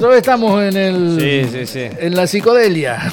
Otra 0.00 0.08
vez, 0.08 0.18
estamos 0.20 0.62
en 0.62 0.76
el 0.78 1.20
Sí, 1.20 1.50
sí, 1.52 1.66
sí. 1.66 1.80
en 1.98 2.16
la 2.16 2.26
psicodelia. 2.26 3.12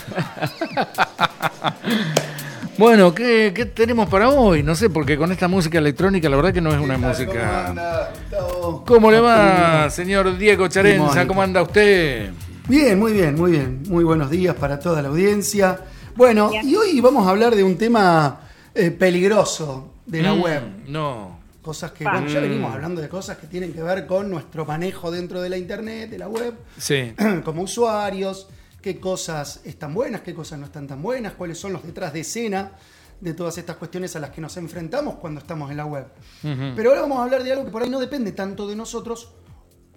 bueno, 2.77 3.13
¿qué, 3.13 3.51
qué 3.53 3.65
tenemos 3.65 4.07
para 4.07 4.29
hoy? 4.29 4.63
No 4.63 4.73
sé, 4.73 4.89
porque 4.89 5.17
con 5.17 5.33
esta 5.33 5.49
música 5.49 5.79
electrónica 5.79 6.29
la 6.29 6.37
verdad 6.37 6.53
que 6.53 6.61
no 6.61 6.71
es 6.71 6.79
una 6.79 6.93
¿Cómo 6.95 7.09
música. 7.09 7.67
anda, 7.67 8.13
Gustavo? 8.31 8.85
¿Cómo 8.87 9.11
le 9.11 9.19
va, 9.19 9.89
señor 9.89 10.37
Diego 10.37 10.69
Charenza? 10.69 11.27
¿Cómo 11.27 11.41
anda 11.41 11.61
usted? 11.61 12.29
Bien, 12.69 12.97
muy 12.97 13.11
bien, 13.11 13.35
muy 13.35 13.51
bien. 13.51 13.83
Muy 13.89 14.05
buenos 14.05 14.29
días 14.29 14.55
para 14.55 14.79
toda 14.79 15.01
la 15.01 15.09
audiencia. 15.09 15.79
Bueno, 16.15 16.51
y 16.63 16.73
hoy 16.73 17.01
vamos 17.01 17.27
a 17.27 17.31
hablar 17.31 17.53
de 17.53 17.65
un 17.65 17.77
tema 17.77 18.39
eh, 18.73 18.91
peligroso 18.91 19.89
de 20.05 20.21
la 20.21 20.33
Mm, 20.33 20.41
web. 20.41 20.61
No. 20.87 21.36
Cosas 21.67 21.91
que, 21.91 22.05
bueno, 22.05 22.25
ya 22.27 22.39
venimos 22.39 22.73
hablando 22.73 23.01
de 23.01 23.09
cosas 23.09 23.37
que 23.39 23.45
tienen 23.45 23.73
que 23.73 23.83
ver 23.83 24.07
con 24.07 24.29
nuestro 24.29 24.65
manejo 24.65 25.11
dentro 25.11 25.41
de 25.41 25.49
la 25.49 25.57
internet, 25.57 26.09
de 26.09 26.17
la 26.17 26.29
web, 26.29 26.53
Sí. 26.77 27.13
como 27.43 27.63
usuarios, 27.63 28.47
qué 28.81 29.01
cosas 29.01 29.59
están 29.65 29.93
buenas, 29.93 30.21
qué 30.21 30.33
cosas 30.33 30.59
no 30.59 30.65
están 30.67 30.87
tan 30.87 31.01
buenas, 31.01 31.33
cuáles 31.33 31.57
son 31.59 31.73
los 31.73 31.83
detrás 31.83 32.13
de 32.13 32.21
escena 32.21 32.71
de 33.19 33.33
todas 33.33 33.57
estas 33.57 33.75
cuestiones 33.75 34.15
a 34.15 34.21
las 34.21 34.29
que 34.29 34.39
nos 34.39 34.55
enfrentamos 34.55 35.15
cuando 35.15 35.41
estamos 35.41 35.69
en 35.69 35.75
la 35.75 35.85
web. 35.85 36.05
Pero 36.41 36.91
ahora 36.91 37.01
vamos 37.01 37.19
a 37.19 37.23
hablar 37.23 37.43
de 37.43 37.51
algo 37.51 37.65
que 37.65 37.71
por 37.71 37.83
ahí 37.83 37.89
no 37.89 37.99
depende 37.99 38.31
tanto 38.31 38.65
de 38.65 38.77
nosotros, 38.77 39.33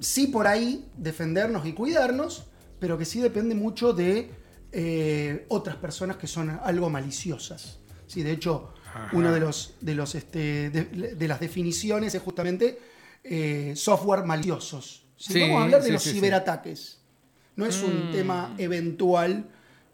sí 0.01 0.27
por 0.27 0.49
ahí 0.49 0.91
defendernos 0.97 1.67
y 1.67 1.73
cuidarnos, 1.73 2.47
pero 2.81 2.99
que 2.99 3.05
sí 3.05 3.21
depende 3.21 3.55
mucho 3.55 3.93
de 3.93 4.29
eh, 4.73 5.47
otras 5.51 5.77
personas 5.77 6.17
que 6.17 6.27
son 6.27 6.59
algo 6.65 6.91
maliciosas. 6.91 7.79
Sí, 8.09 8.25
de 8.25 8.33
hecho, 8.33 8.75
uno 9.13 9.33
de 9.33 9.41
los 9.41 9.75
de 9.81 9.95
los 9.95 10.15
este, 10.15 10.71
de, 10.71 10.85
de 11.17 11.29
las 11.29 11.41
definiciones 11.41 12.15
es 12.15 12.23
justamente 12.23 12.79
eh, 13.25 13.73
software 13.77 14.25
maliciosos. 14.25 15.03
Sí, 15.17 15.41
Vamos 15.41 15.61
a 15.61 15.65
hablar 15.65 15.81
de 15.83 15.87
sí, 15.89 15.93
los 15.93 16.03
sí, 16.03 16.13
ciberataques. 16.13 16.99
No 17.57 17.67
es 17.67 17.83
un 17.83 18.11
tema 18.13 18.55
eventual 18.59 19.45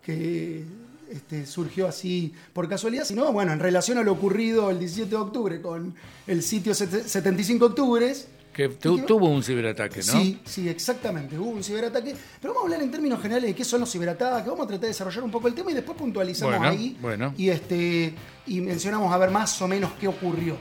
que 0.03 0.65
este, 1.11 1.47
surgió 1.47 1.89
así 1.89 2.33
por 2.53 2.69
casualidad, 2.69 3.05
sino 3.05 3.33
bueno, 3.33 3.53
en 3.53 3.59
relación 3.59 3.99
a 3.99 4.03
lo 4.03 4.13
ocurrido 4.13 4.71
el 4.71 4.79
17 4.79 5.11
de 5.11 5.17
octubre 5.17 5.61
con 5.61 5.95
el 6.29 6.43
sitio 6.43 6.75
set- 6.75 7.07
75 7.07 7.67
Octubres. 7.67 8.29
Que 8.57 8.71
tu- 8.71 9.01
tuvo 9.01 9.29
un 9.29 9.43
ciberataque, 9.43 9.99
¿no? 9.99 10.13
Sí, 10.15 10.41
sí, 10.45 10.67
exactamente. 10.67 11.39
Hubo 11.39 11.51
un 11.51 11.63
ciberataque. 11.63 12.17
Pero 12.41 12.55
vamos 12.55 12.63
a 12.63 12.75
hablar 12.75 12.83
en 12.83 12.91
términos 12.91 13.21
generales 13.21 13.51
de 13.51 13.55
qué 13.55 13.65
son 13.67 13.81
los 13.81 13.93
ciberataques. 13.93 14.47
Vamos 14.47 14.65
a 14.65 14.67
tratar 14.69 14.81
de 14.81 14.87
desarrollar 14.89 15.25
un 15.25 15.31
poco 15.31 15.47
el 15.49 15.55
tema 15.55 15.71
y 15.73 15.75
después 15.75 15.99
puntualizamos 15.99 16.57
Bueno, 16.57 16.73
ahí. 16.73 16.97
bueno. 17.03 17.35
Y, 17.37 17.51
este, 17.51 18.15
y 18.47 18.61
mencionamos 18.63 19.13
a 19.13 19.19
ver 19.19 19.31
más 19.31 19.61
o 19.61 19.69
menos 19.69 19.91
qué 20.01 20.09
ocurrió. 20.09 20.57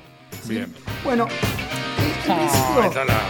¿sí? 0.45 0.55
Bien. 0.55 0.73
Bueno, 1.05 1.25
en 1.29 2.31
Ah, 2.31 2.37
principio- 2.37 3.05
la- 3.05 3.21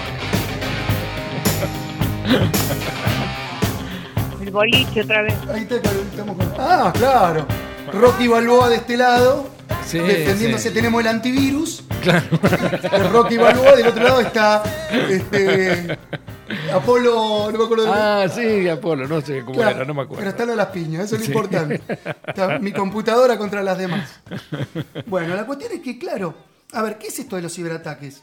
El 4.42 4.52
boliche 4.52 5.02
otra 5.02 5.22
vez. 5.22 5.36
Ahí 5.54 5.62
está, 5.62 5.75
estamos 5.75 6.38
con- 6.38 6.54
Ah, 6.58 6.92
claro. 6.96 7.46
Rocky 7.94 8.28
Balboa 8.28 8.70
de 8.70 8.75
este 8.78 8.98
lado, 8.98 9.48
Sí, 9.85 10.00
defendiéndose, 10.00 10.69
sí. 10.69 10.73
tenemos 10.73 11.00
el 11.01 11.07
antivirus. 11.07 11.84
Claro. 12.01 12.25
De 12.81 13.03
Rocky 13.09 13.38
Balboa, 13.38 13.75
del 13.75 13.88
otro 13.88 14.03
lado 14.03 14.22
está 14.22 14.63
este, 15.09 15.97
Apolo, 16.73 17.50
no 17.51 17.57
me 17.57 17.63
acuerdo 17.66 17.85
de 17.85 17.91
Ah, 17.94 18.28
sí, 18.34 18.68
Apolo, 18.68 19.07
no 19.07 19.22
sé 19.22 19.41
cómo 19.41 19.53
Claro, 19.53 19.78
era, 19.78 19.85
no 19.85 19.94
me 19.94 20.01
Pero 20.01 20.13
acuerdo. 20.13 20.29
están 20.29 20.50
a 20.50 20.56
las 20.56 20.68
piñas, 20.68 21.06
eso 21.06 21.16
es 21.16 21.22
lo 21.22 21.25
Sí. 21.25 21.31
importante. 21.31 21.81
Está 22.27 22.60
mi 22.60 22.71
computadora 22.71 23.38
contra 23.38 23.62
las 23.63 23.77
demás. 23.77 24.10
Bueno, 25.07 25.36
la 25.36 25.45
cuestión 25.45 25.71
es 25.74 25.81
que, 25.81 25.98
claro, 25.98 26.36
a 26.74 26.81
ver, 26.81 26.98
¿qué 26.98 27.07
es 27.07 27.19
esto 27.19 27.36
de 27.36 27.42
los 27.44 27.54
ciberataques? 27.54 28.21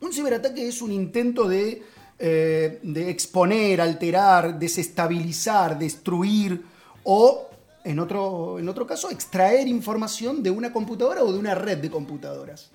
Un 0.00 0.12
ciberataque 0.12 0.68
es 0.68 0.80
un 0.80 0.92
intento 0.92 1.48
de, 1.48 1.82
eh, 2.18 2.78
de 2.82 3.10
exponer, 3.10 3.80
alterar, 3.80 4.58
desestabilizar, 4.58 5.78
destruir 5.78 6.62
o, 7.04 7.47
en 7.90 7.98
otro, 7.98 8.58
en 8.58 8.68
otro 8.68 8.86
caso, 8.86 9.10
extraer 9.10 9.66
información 9.68 10.42
de 10.42 10.50
una 10.50 10.72
computadora 10.72 11.22
o 11.22 11.32
de 11.32 11.38
una 11.38 11.54
red 11.54 11.78
de 11.78 11.90
computadoras. 11.90 12.70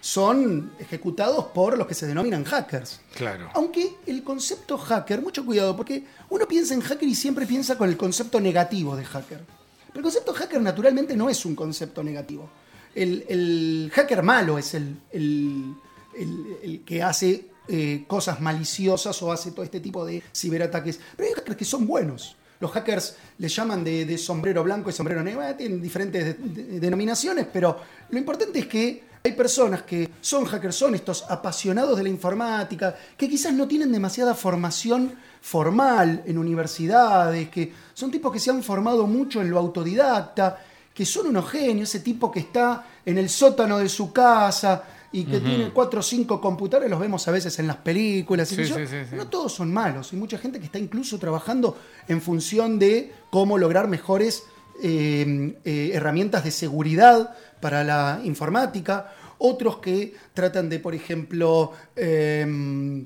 Son 0.00 0.72
ejecutados 0.78 1.46
por 1.46 1.78
los 1.78 1.86
que 1.86 1.94
se 1.94 2.06
denominan 2.06 2.44
hackers. 2.44 3.00
Claro. 3.14 3.48
Aunque 3.54 3.94
el 4.06 4.22
concepto 4.22 4.76
hacker, 4.78 5.22
mucho 5.22 5.44
cuidado, 5.44 5.76
porque 5.76 6.04
uno 6.30 6.46
piensa 6.46 6.74
en 6.74 6.80
hacker 6.80 7.08
y 7.08 7.14
siempre 7.14 7.46
piensa 7.46 7.76
con 7.78 7.88
el 7.88 7.96
concepto 7.96 8.40
negativo 8.40 8.96
de 8.96 9.04
hacker. 9.04 9.40
Pero 9.88 9.98
el 9.98 10.02
concepto 10.02 10.32
hacker 10.32 10.60
naturalmente 10.60 11.16
no 11.16 11.28
es 11.30 11.44
un 11.44 11.54
concepto 11.54 12.02
negativo. 12.02 12.48
El, 12.94 13.24
el 13.28 13.90
hacker 13.94 14.22
malo 14.22 14.58
es 14.58 14.74
el, 14.74 14.96
el- 15.12 15.74
el- 16.18 16.56
el 16.62 16.80
que 16.84 17.02
hace 17.02 17.46
eh, 17.68 18.04
cosas 18.06 18.40
maliciosas 18.40 19.22
o 19.22 19.32
hace 19.32 19.52
todo 19.52 19.64
este 19.64 19.80
tipo 19.80 20.04
de 20.04 20.22
ciberataques. 20.34 21.00
Pero 21.16 21.28
hay 21.28 21.34
hackers 21.34 21.56
que 21.56 21.64
son 21.64 21.86
buenos. 21.86 22.36
Los 22.62 22.70
hackers 22.70 23.16
les 23.38 23.54
llaman 23.54 23.82
de, 23.82 24.16
sombrero 24.16 24.62
blanco 24.62 24.88
y 24.88 24.92
sombrero 24.92 25.20
negro, 25.22 25.42
eh, 25.42 25.54
tienen 25.54 25.82
diferentes 25.82 26.24
de- 26.24 26.34
de- 26.62 26.78
denominaciones, 26.80 27.46
pero 27.52 27.76
lo 28.08 28.16
importante 28.18 28.60
es 28.60 28.66
que 28.68 29.02
hay 29.24 29.32
personas 29.32 29.82
que 29.82 30.08
son 30.20 30.44
hackers, 30.44 30.76
son 30.76 30.94
estos 30.94 31.24
apasionados 31.28 31.96
de 31.96 32.04
la 32.04 32.08
informática, 32.08 32.94
que 33.16 33.28
quizás 33.28 33.52
no 33.52 33.66
tienen 33.66 33.90
demasiada 33.90 34.34
formación 34.34 35.12
formal 35.40 36.22
en 36.24 36.38
universidades, 36.38 37.48
que 37.50 37.72
son 37.94 38.10
tipos 38.12 38.32
que 38.32 38.38
se 38.38 38.50
han 38.50 38.62
formado 38.62 39.08
mucho 39.08 39.40
en 39.40 39.50
lo 39.50 39.58
autodidacta, 39.58 40.58
que 40.94 41.04
son 41.04 41.26
unos 41.26 41.50
genios, 41.50 41.88
ese 41.88 42.00
tipo 42.00 42.30
que 42.30 42.40
está 42.40 42.84
en 43.04 43.18
el 43.18 43.28
sótano 43.28 43.78
de 43.78 43.88
su 43.88 44.12
casa 44.12 44.84
y 45.12 45.24
que 45.24 45.40
tiene 45.40 45.70
cuatro 45.70 46.00
o 46.00 46.02
cinco 46.02 46.40
computadores, 46.40 46.90
los 46.90 46.98
vemos 46.98 47.28
a 47.28 47.30
veces 47.30 47.58
en 47.58 47.66
las 47.66 47.76
películas. 47.76 48.48
Sí, 48.48 48.64
yo. 48.64 48.76
sí, 48.76 48.86
sí. 48.86 49.14
No 49.14 49.28
todos 49.28 49.52
son 49.52 49.72
malos, 49.72 50.12
hay 50.12 50.18
mucha 50.18 50.38
gente 50.38 50.58
que 50.58 50.66
está 50.66 50.78
incluso 50.78 51.18
trabajando 51.18 51.76
en 52.08 52.20
función 52.20 52.78
de 52.78 53.12
cómo 53.30 53.58
lograr 53.58 53.88
mejores 53.88 54.44
eh, 54.82 55.54
eh, 55.64 55.90
herramientas 55.92 56.44
de 56.44 56.50
seguridad 56.50 57.36
para 57.60 57.84
la 57.84 58.20
informática, 58.24 59.12
otros 59.38 59.78
que 59.78 60.14
tratan 60.34 60.68
de, 60.68 60.78
por 60.78 60.94
ejemplo, 60.94 61.72
eh, 61.94 63.04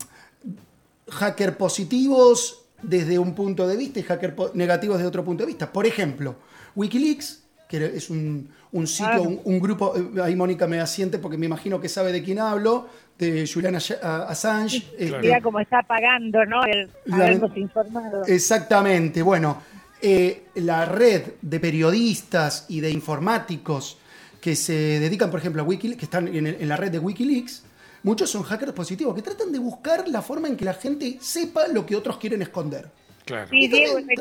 hacker 1.09 1.57
positivos 1.57 2.63
desde 2.83 3.19
un 3.19 3.35
punto 3.35 3.67
de 3.67 3.77
vista 3.77 4.01
y 4.01 4.03
hacker 4.03 4.37
negativos 4.55 4.99
desde 4.99 5.09
otro 5.09 5.25
punto 5.25 5.43
de 5.43 5.49
vista. 5.49 5.73
Por 5.73 5.87
ejemplo, 5.87 6.37
Wikileaks, 6.75 7.43
que 7.69 7.85
es 7.85 8.11
un, 8.11 8.49
un 8.73 8.87
sitio, 8.87 9.07
Claro. 9.09 9.23
un, 9.23 9.41
un 9.45 9.61
grupo, 9.61 9.95
eh, 9.97 10.23
ahí 10.23 10.37
Mónica 10.37 10.67
me 10.67 10.81
asiente 10.81 11.19
porque 11.19 11.39
me 11.39 11.47
imagino 11.47 11.81
que 11.81 11.89
sabe 11.89 12.13
de 12.13 12.23
quién 12.23 12.39
hablo, 12.39 12.89
de 13.19 13.49
Julian 13.53 13.75
Asha- 13.75 13.99
a- 14.03 14.25
Assange. 14.29 14.83
este, 14.99 15.19
Mira 15.21 15.41
cómo 15.41 15.59
está 15.61 15.83
pagando, 15.83 16.45
¿no? 16.45 16.63
El 16.65 16.91
La- 17.07 17.33
informado. 17.33 18.25
Exactamente, 18.27 19.23
bueno, 19.23 19.63
eh, 20.03 20.45
la 20.57 20.85
red 20.85 21.23
de 21.41 21.59
periodistas 21.61 22.67
y 22.69 22.81
de 22.81 22.91
informáticos 22.91 23.99
que 24.41 24.55
se 24.55 24.75
dedican, 25.01 25.31
por 25.31 25.41
ejemplo, 25.41 25.63
a 25.63 25.65
Wikileaks, 25.65 25.99
que 25.99 26.05
están 26.05 26.29
en, 26.29 26.47
el- 26.47 26.57
en 26.61 26.69
la 26.69 26.77
red 26.77 26.91
de 26.91 26.99
Wikileaks, 26.99 27.65
muchos 28.03 28.31
son 28.31 28.43
hackers 28.43 28.73
positivos, 28.73 29.15
que 29.15 29.23
tratan 29.23 29.51
de 29.51 29.59
buscar 29.59 30.07
la 30.09 30.21
forma 30.23 30.49
en 30.49 30.57
que 30.57 30.65
la 30.65 30.75
gente 30.75 31.17
sepa 31.21 31.67
lo 31.69 31.87
que 31.87 31.97
otros 31.97 32.19
quieren 32.19 32.43
esconder. 32.43 32.89
Claro. 33.25 33.49
Sí, 33.51 33.67
Diego, 33.69 33.95
también- 33.97 34.21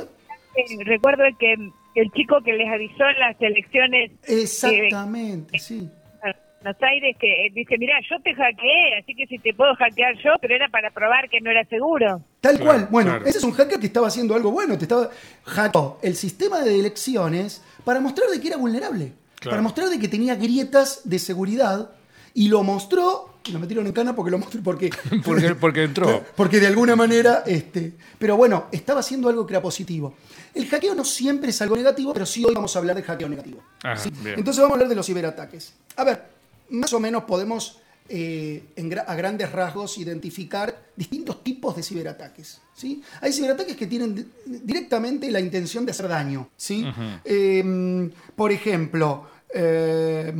eh, 0.55 0.83
recuerdo 0.85 1.23
que 1.37 1.55
el 1.95 2.11
chico 2.11 2.41
que 2.43 2.53
les 2.53 2.67
avisó 2.71 3.07
en 3.09 3.19
las 3.19 3.41
elecciones 3.41 4.11
Exactamente, 4.27 5.57
sí. 5.59 5.89
en 6.23 6.33
Buenos 6.61 6.81
Aires 6.83 7.15
que 7.19 7.49
dice, 7.53 7.77
mira, 7.77 7.93
yo 8.09 8.19
te 8.21 8.33
hackeé, 8.33 8.97
así 9.01 9.15
que 9.15 9.27
si 9.27 9.37
te 9.39 9.53
puedo 9.53 9.73
hackear 9.75 10.15
yo, 10.23 10.31
pero 10.41 10.55
era 10.55 10.67
para 10.69 10.91
probar 10.91 11.29
que 11.29 11.39
no 11.41 11.51
era 11.51 11.63
seguro. 11.65 12.21
Tal 12.41 12.55
Claro, 12.57 12.65
cual. 12.65 12.87
Bueno, 12.91 13.09
claro. 13.11 13.25
ese 13.25 13.37
es 13.37 13.43
un 13.43 13.51
hacker 13.51 13.79
que 13.79 13.87
estaba 13.87 14.07
haciendo 14.07 14.35
algo 14.35 14.51
bueno. 14.51 14.77
Te 14.77 14.85
estaba 14.85 15.09
hackeó 15.43 15.99
el 16.01 16.15
sistema 16.15 16.61
de 16.61 16.79
elecciones 16.79 17.63
para 17.83 17.99
mostrar 17.99 18.29
de 18.29 18.41
que 18.41 18.47
era 18.47 18.57
vulnerable. 18.57 19.13
Claro. 19.39 19.51
Para 19.51 19.61
mostrar 19.61 19.89
de 19.89 19.99
que 19.99 20.07
tenía 20.07 20.35
grietas 20.35 21.01
de 21.07 21.19
seguridad. 21.19 21.89
Y 22.35 22.47
lo 22.49 22.61
mostró. 22.63 23.39
y 23.45 23.51
Lo 23.51 23.59
metieron 23.59 23.85
en 23.87 23.91
cana 23.93 24.15
porque 24.15 24.29
lo 24.31 24.37
mostró. 24.37 24.61
Porque, 24.61 24.89
Porque, 25.25 25.55
porque 25.55 25.83
entró. 25.83 26.23
porque 26.35 26.59
de 26.59 26.67
alguna 26.67 26.95
manera. 26.95 27.43
Este, 27.45 27.93
pero 28.19 28.37
bueno, 28.37 28.65
estaba 28.71 28.99
haciendo 28.99 29.27
algo 29.29 29.45
que 29.47 29.53
era 29.53 29.61
positivo. 29.61 30.13
El 30.53 30.67
hackeo 30.67 30.93
no 30.95 31.03
siempre 31.03 31.49
es 31.49 31.61
algo 31.61 31.75
negativo, 31.75 32.13
pero 32.13 32.25
sí 32.25 32.45
hoy 32.45 32.53
vamos 32.53 32.75
a 32.75 32.79
hablar 32.79 32.95
de 32.95 33.03
hackeo 33.03 33.27
negativo. 33.27 33.61
Ajá, 33.83 33.97
¿sí? 33.97 34.09
Entonces 34.25 34.57
vamos 34.61 34.71
a 34.71 34.73
hablar 34.75 34.89
de 34.89 34.95
los 34.95 35.05
ciberataques. 35.05 35.73
A 35.97 36.03
ver, 36.03 36.23
más 36.69 36.93
o 36.93 36.99
menos 36.99 37.23
podemos 37.23 37.79
eh, 38.07 38.63
en 38.75 38.99
a 38.99 39.15
grandes 39.15 39.51
rasgos 39.51 39.97
identificar 39.97 40.77
distintos 40.95 41.43
tipos 41.43 41.75
de 41.75 41.83
ciberataques. 41.83 42.61
¿sí? 42.73 43.01
Hay 43.21 43.33
ciberataques 43.33 43.75
que 43.75 43.87
tienen 43.87 44.13
di- 44.15 44.25
directamente 44.45 45.29
la 45.31 45.39
intención 45.39 45.85
de 45.85 45.91
hacer 45.91 46.07
daño. 46.07 46.49
¿sí? 46.55 46.85
Eh, 47.25 48.09
por 48.35 48.51
ejemplo, 48.51 49.27
eh, 49.53 50.33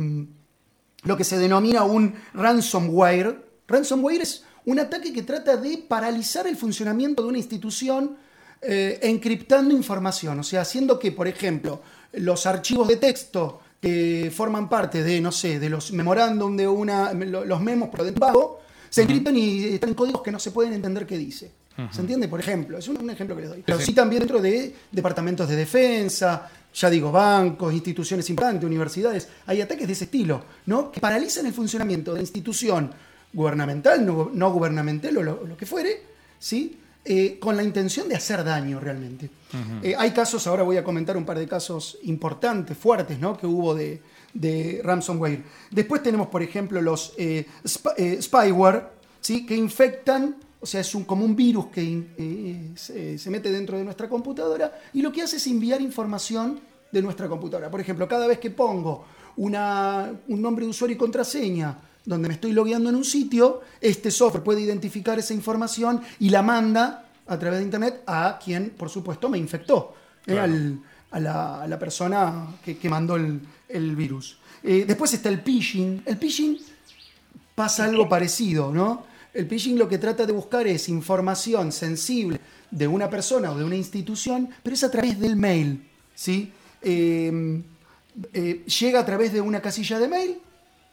lo 1.06 1.16
que 1.16 1.24
se 1.24 1.38
denomina 1.38 1.84
un 1.84 2.14
ransomware. 2.34 3.44
Ransomware 3.68 4.22
es 4.22 4.44
un 4.64 4.78
ataque 4.80 5.12
que 5.12 5.22
trata 5.22 5.56
de 5.56 5.78
paralizar 5.78 6.46
el 6.46 6.56
funcionamiento 6.56 7.22
de 7.22 7.28
una 7.28 7.38
institución 7.38 8.16
eh, 8.62 8.98
encriptando 9.02 9.74
información, 9.74 10.40
o 10.40 10.42
sea, 10.42 10.62
haciendo 10.62 10.98
que, 10.98 11.12
por 11.12 11.28
ejemplo, 11.28 11.82
los 12.14 12.46
archivos 12.46 12.88
de 12.88 12.96
texto 12.96 13.60
que 13.80 14.32
forman 14.34 14.68
parte 14.68 15.02
de, 15.02 15.20
no 15.20 15.30
sé, 15.30 15.60
de 15.60 15.68
los 15.68 15.92
memorándum 15.92 16.56
de 16.56 16.66
una, 16.66 17.12
lo- 17.12 17.44
los 17.44 17.60
memos 17.60 17.90
por 17.90 18.02
dentro, 18.02 18.60
se 18.88 19.02
encriptan 19.02 19.36
y 19.36 19.64
están 19.64 19.90
en 19.90 19.94
códigos 19.94 20.22
que 20.22 20.32
no 20.32 20.38
se 20.38 20.50
pueden 20.50 20.72
entender 20.72 21.06
qué 21.06 21.18
dice. 21.18 21.52
¿Se 21.92 22.00
entiende? 22.00 22.26
Por 22.26 22.40
ejemplo, 22.40 22.78
es 22.78 22.88
un, 22.88 22.96
un 22.96 23.10
ejemplo 23.10 23.36
que 23.36 23.42
les 23.42 23.50
doy. 23.50 23.62
Pero 23.66 23.78
sí 23.78 23.92
también 23.92 24.20
dentro 24.20 24.40
de 24.40 24.74
departamentos 24.90 25.46
de 25.46 25.56
defensa, 25.56 26.48
ya 26.76 26.90
digo, 26.90 27.10
bancos, 27.10 27.72
instituciones 27.72 28.28
importantes, 28.28 28.66
universidades, 28.66 29.28
hay 29.46 29.62
ataques 29.62 29.86
de 29.86 29.94
ese 29.94 30.04
estilo, 30.04 30.44
¿no? 30.66 30.92
Que 30.92 31.00
paralizan 31.00 31.46
el 31.46 31.54
funcionamiento 31.54 32.12
de 32.12 32.18
la 32.18 32.22
institución 32.22 32.92
gubernamental, 33.32 34.04
no, 34.04 34.30
no 34.32 34.52
gubernamental 34.52 35.16
o 35.16 35.22
lo, 35.22 35.46
lo 35.46 35.56
que 35.56 35.64
fuere, 35.64 36.02
¿sí? 36.38 36.78
Eh, 37.08 37.38
con 37.38 37.56
la 37.56 37.62
intención 37.62 38.08
de 38.08 38.16
hacer 38.16 38.42
daño 38.42 38.80
realmente. 38.80 39.30
Eh, 39.80 39.94
hay 39.96 40.10
casos, 40.10 40.44
ahora 40.48 40.64
voy 40.64 40.76
a 40.76 40.82
comentar 40.82 41.16
un 41.16 41.24
par 41.24 41.38
de 41.38 41.46
casos 41.46 41.98
importantes, 42.02 42.76
fuertes, 42.76 43.20
¿no? 43.20 43.36
que 43.36 43.46
hubo 43.46 43.76
de, 43.76 44.02
de 44.34 44.80
ransomware. 44.82 45.44
Después 45.70 46.02
tenemos, 46.02 46.26
por 46.26 46.42
ejemplo, 46.42 46.82
los 46.82 47.14
eh, 47.16 47.46
eh, 47.96 48.18
spyware, 48.20 48.88
¿sí? 49.20 49.46
que 49.46 49.54
infectan, 49.54 50.34
o 50.60 50.66
sea, 50.66 50.80
es 50.80 50.94
un, 50.94 51.04
como 51.04 51.24
un 51.24 51.36
virus 51.36 51.66
que 51.66 52.06
eh, 52.16 52.70
se, 52.74 53.18
se 53.18 53.30
mete 53.30 53.50
dentro 53.52 53.76
de 53.78 53.84
nuestra 53.84 54.08
computadora 54.08 54.72
y 54.92 55.02
lo 55.02 55.12
que 55.12 55.22
hace 55.22 55.36
es 55.36 55.46
enviar 55.46 55.80
información 55.80 56.60
de 56.90 57.02
nuestra 57.02 57.28
computadora. 57.28 57.70
Por 57.70 57.80
ejemplo, 57.80 58.06
cada 58.08 58.26
vez 58.26 58.38
que 58.38 58.50
pongo 58.50 59.04
una- 59.36 60.12
un 60.28 60.40
nombre 60.42 60.64
de 60.64 60.70
usuario 60.70 60.94
y 60.94 60.98
contraseña 60.98 61.78
donde 62.04 62.28
me 62.28 62.34
estoy 62.34 62.52
logueando 62.52 62.88
en 62.88 62.94
un 62.96 63.04
sitio, 63.04 63.60
este 63.80 64.10
software 64.10 64.42
puede 64.44 64.60
identificar 64.62 65.18
esa 65.18 65.34
información 65.34 66.00
y 66.20 66.30
la 66.30 66.40
manda 66.42 67.04
a 67.26 67.38
través 67.38 67.58
de 67.58 67.64
Internet 67.64 68.02
a 68.06 68.38
quien, 68.42 68.70
por 68.70 68.88
supuesto, 68.88 69.28
me 69.28 69.38
infectó, 69.38 69.94
¿eh? 70.26 70.32
Claro. 70.32 70.42
al- 70.52 70.80
a, 71.10 71.20
la, 71.20 71.62
a 71.62 71.68
la 71.68 71.78
persona 71.78 72.46
que, 72.64 72.76
que 72.78 72.88
mandó 72.88 73.16
el, 73.16 73.40
el 73.68 73.96
virus. 73.96 74.38
Eh, 74.62 74.84
después 74.86 75.12
está 75.14 75.28
el 75.28 75.40
phishing. 75.40 76.02
El 76.04 76.16
phishing 76.18 76.58
pasa 77.54 77.84
algo 77.84 78.08
parecido, 78.08 78.72
¿no? 78.72 79.04
El 79.36 79.46
phishing 79.46 79.78
lo 79.78 79.86
que 79.86 79.98
trata 79.98 80.24
de 80.24 80.32
buscar 80.32 80.66
es 80.66 80.88
información 80.88 81.70
sensible 81.70 82.40
de 82.70 82.88
una 82.88 83.10
persona 83.10 83.52
o 83.52 83.58
de 83.58 83.64
una 83.64 83.76
institución, 83.76 84.48
pero 84.62 84.74
es 84.74 84.82
a 84.82 84.90
través 84.90 85.20
del 85.20 85.36
mail, 85.36 85.86
¿sí? 86.14 86.52
Eh, 86.80 87.62
eh, 88.32 88.64
llega 88.64 89.00
a 89.00 89.04
través 89.04 89.34
de 89.34 89.42
una 89.42 89.60
casilla 89.60 89.98
de 89.98 90.08
mail, 90.08 90.38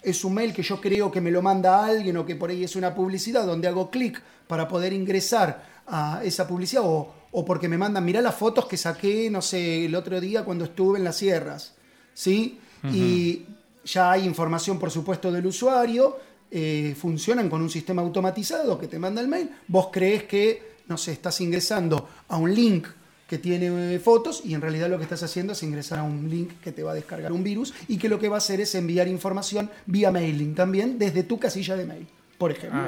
es 0.01 0.25
un 0.25 0.34
mail 0.34 0.53
que 0.53 0.62
yo 0.62 0.82
creo 0.82 1.10
que 1.10 1.22
me 1.22 1.32
lo 1.32 1.41
manda 1.41 1.86
alguien 1.86 2.17
o 2.17 2.25
que 2.25 2.36
por 2.36 2.50
ahí 2.50 2.65
es 2.65 2.75
una 2.75 2.94
publicidad 2.94 3.46
donde 3.46 3.70
hago 3.70 3.89
clic 3.89 4.22
para 4.48 4.67
poder 4.67 4.91
ingresar 4.91 5.82
a 5.88 6.22
esa 6.25 6.46
publicidad 6.46 6.84
o, 6.86 7.13
o 7.32 7.46
porque 7.46 7.70
me 7.70 7.77
mandan, 7.77 8.03
mirá 8.03 8.22
las 8.22 8.36
fotos 8.36 8.65
que 8.65 8.75
saqué, 8.75 9.29
no 9.29 9.41
sé, 9.41 9.86
el 9.86 9.96
otro 9.96 10.20
día 10.20 10.44
cuando 10.44 10.65
estuve 10.65 10.98
en 10.98 11.06
las 11.06 11.15
sierras, 11.15 11.75
¿sí? 12.13 12.60
Y 12.91 13.46
ya 13.86 14.12
hay 14.12 14.25
información, 14.25 14.77
por 14.77 14.91
supuesto, 14.91 15.32
del 15.32 15.46
usuario, 15.46 16.17
eh, 16.55 16.93
funcionan 16.95 17.50
con 17.50 17.63
un 17.63 17.69
sistema 17.69 18.03
automatizado 18.03 18.77
que 18.77 18.88
te 18.88 19.00
manda 19.00 19.19
el 19.22 19.27
mail, 19.27 19.50
vos 19.67 19.88
crees 19.91 20.25
que, 20.25 20.75
no 20.88 21.00
sé, 21.00 21.13
estás 21.13 21.41
ingresando 21.41 22.07
a 22.27 22.38
un 22.38 22.53
link 22.53 22.86
que 23.27 23.39
tiene 23.39 23.95
eh, 23.95 23.98
fotos 23.98 24.43
y 24.45 24.53
en 24.53 24.62
realidad 24.62 24.88
lo 24.88 24.98
que 24.98 25.03
estás 25.05 25.24
haciendo 25.24 25.53
es 25.53 25.63
ingresar 25.63 25.98
a 25.98 26.03
un 26.03 26.29
link 26.29 26.60
que 26.62 26.72
te 26.72 26.83
va 26.83 26.91
a 26.91 26.93
descargar 26.93 27.31
un 27.31 27.43
virus 27.43 27.74
y 27.88 27.98
que 27.98 28.07
lo 28.07 28.19
que 28.19 28.29
va 28.29 28.36
a 28.36 28.38
hacer 28.38 28.62
es 28.62 28.75
enviar 28.75 29.07
información 29.07 29.72
vía 29.88 30.12
mailing 30.12 30.53
también 30.53 31.00
desde 31.00 31.24
tu 31.24 31.39
casilla 31.39 31.75
de 31.75 31.88
mail, 31.88 32.07
por 32.38 32.51
ejemplo. 32.51 32.81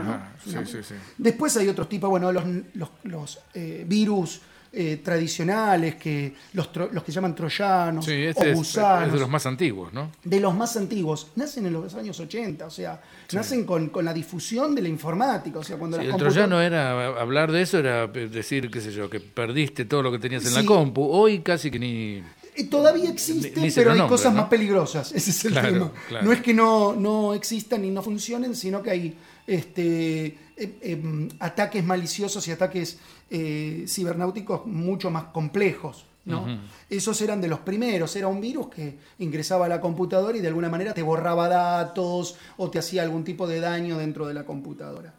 sí, 0.44 0.52
sí, 0.68 0.84
sí. 0.84 0.94
Después 1.18 1.58
hay 1.58 1.68
otros 1.68 1.90
tipos, 1.90 2.08
bueno, 2.08 2.32
los, 2.32 2.44
los, 2.76 2.90
los, 3.02 3.40
eh, 3.56 3.84
virus 3.88 4.42
eh, 4.78 5.00
tradicionales, 5.04 5.96
que 5.96 6.34
los, 6.54 6.68
que 6.68 7.12
llaman 7.12 7.34
troyanos 7.34 8.04
Sí, 8.04 8.12
o 8.12 8.30
este 8.30 8.52
es, 8.52 8.58
gusanos 8.58 9.08
es 9.08 9.14
de 9.14 9.20
los 9.20 9.30
más 9.30 9.46
antiguos, 9.46 9.94
¿no? 9.94 10.12
de 10.24 10.40
los 10.42 10.54
más 10.54 10.76
antiguos, 10.76 11.28
nacen 11.36 11.66
en 11.66 11.74
los 11.74 11.94
años 11.96 12.20
80, 12.20 12.66
o 12.66 12.70
sea, 12.70 13.02
nacen 13.32 13.64
con, 13.66 13.88
con 13.90 14.04
la 14.04 14.14
difusión 14.14 14.76
de 14.76 14.82
la 14.82 14.90
informática, 14.90 15.60
o 15.60 15.64
sea, 15.64 15.78
cuando 15.78 15.98
Sí, 15.98 16.04
las 16.06 16.14
el 16.16 16.20
troyano 16.20 16.62
era, 16.62 16.92
hablar 17.20 17.52
de 17.54 17.62
eso 17.62 17.80
era 17.80 18.06
decir, 18.08 18.70
qué 18.70 18.82
sé 18.82 18.92
yo, 18.92 19.10
que 19.10 19.20
perdiste 19.22 19.86
todo 19.86 20.02
lo 20.04 20.12
que 20.12 20.20
tenías 20.20 20.46
en 20.46 20.54
la 20.54 20.66
compu. 20.66 21.04
Hoy 21.10 21.40
casi 21.40 21.72
que 21.72 21.80
ni... 21.80 22.22
Eh, 22.58 22.66
Todavía 22.70 23.10
existe, 23.10 23.54
Ni- 23.56 23.64
ni 23.64 23.72
se 23.72 23.82
pero 23.82 23.92
hay 23.92 23.98
nombra, 24.00 24.16
cosas 24.18 24.34
¿no? 24.34 24.42
más 24.42 24.50
peligrosas. 24.50 25.12
Ese 25.16 25.30
es 25.32 25.46
el 25.46 25.52
Claro, 25.54 25.72
tema. 25.72 25.92
claro. 26.08 26.26
No 26.26 26.32
es 26.34 26.42
que 26.42 26.54
no, 26.54 26.94
no 26.94 27.34
existan 27.34 27.84
y 27.86 27.92
no 27.92 28.02
funcionen, 28.02 28.56
sino 28.56 28.82
que 28.84 28.90
hay 28.92 29.16
este, 29.48 30.38
eh, 30.58 30.78
eh, 30.82 31.30
ataques 31.40 31.84
maliciosos 31.84 32.48
y 32.48 32.52
ataques 32.52 33.00
eh, 33.30 33.86
cibernáuticos 33.88 34.66
mucho 34.66 35.10
más 35.10 35.26
complejos. 35.26 36.06
¿no? 36.26 36.60
Esos 36.90 37.22
eran 37.22 37.40
de 37.40 37.48
los 37.48 37.60
primeros. 37.60 38.16
Era 38.16 38.28
un 38.28 38.42
virus 38.42 38.68
que 38.70 38.98
ingresaba 39.20 39.66
a 39.66 39.70
la 39.70 39.80
computadora 39.80 40.38
y 40.38 40.42
de 40.42 40.48
alguna 40.48 40.70
manera 40.70 40.94
te 40.94 41.04
borraba 41.04 41.48
datos 41.48 42.36
o 42.58 42.70
te 42.70 42.80
hacía 42.80 43.04
algún 43.04 43.24
tipo 43.24 43.46
de 43.48 43.60
daño 43.60 43.98
dentro 43.98 44.26
de 44.26 44.34
la 44.34 44.44
computadora. 44.44 45.14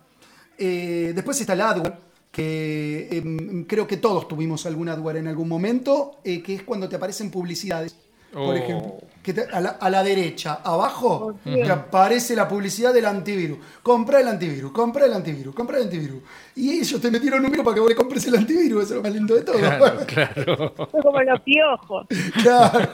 Eh, 0.58 1.12
después 1.14 1.40
está 1.40 1.52
el 1.52 1.60
adware, 1.60 1.94
que 2.32 3.08
em, 3.10 3.64
creo 3.64 3.86
que 3.86 3.98
todos 3.98 4.26
tuvimos 4.28 4.66
algún 4.66 4.88
adware 4.88 5.18
en 5.18 5.28
algún 5.28 5.48
momento, 5.48 6.20
eh, 6.24 6.42
que 6.42 6.54
es 6.54 6.62
cuando 6.62 6.88
te 6.88 6.96
aparecen 6.96 7.30
publicidades. 7.30 7.96
Por 8.32 8.42
Oh. 8.42 8.52
ejemplo, 8.54 8.94
que 9.22 9.32
te- 9.32 9.42
a, 9.50 9.60
la, 9.60 9.70
a 9.70 9.90
la 9.90 10.02
derecha, 10.04 10.60
abajo, 10.62 11.34
Oh, 11.44 11.50
te 11.50 11.68
aparece 11.70 12.36
la 12.36 12.46
publicidad 12.46 12.92
del 12.94 13.06
antivirus. 13.06 13.58
Compra 13.82 14.20
el 14.20 14.28
antivirus, 14.28 14.70
compra 14.72 15.06
el 15.06 15.14
antivirus, 15.14 15.54
compra 15.54 15.78
el 15.78 15.84
antivirus. 15.84 16.22
Y 16.54 16.70
ellos 16.78 17.00
te 17.00 17.10
metieron 17.10 17.38
un 17.40 17.44
número 17.46 17.64
para 17.64 17.74
que 17.74 17.80
vos 17.80 17.88
le 17.88 17.96
compres 17.96 18.24
el 18.28 18.36
antivirus, 18.36 18.84
eso 18.84 18.92
es 18.94 18.96
lo 18.98 19.02
más 19.02 19.12
lindo 19.12 19.34
de 19.34 19.42
todo. 19.42 19.56
Claro, 19.58 19.96
claro. 20.06 20.74
Como 20.90 21.22
los 21.22 21.40
piojos. 21.40 22.06
Claro. 22.42 22.88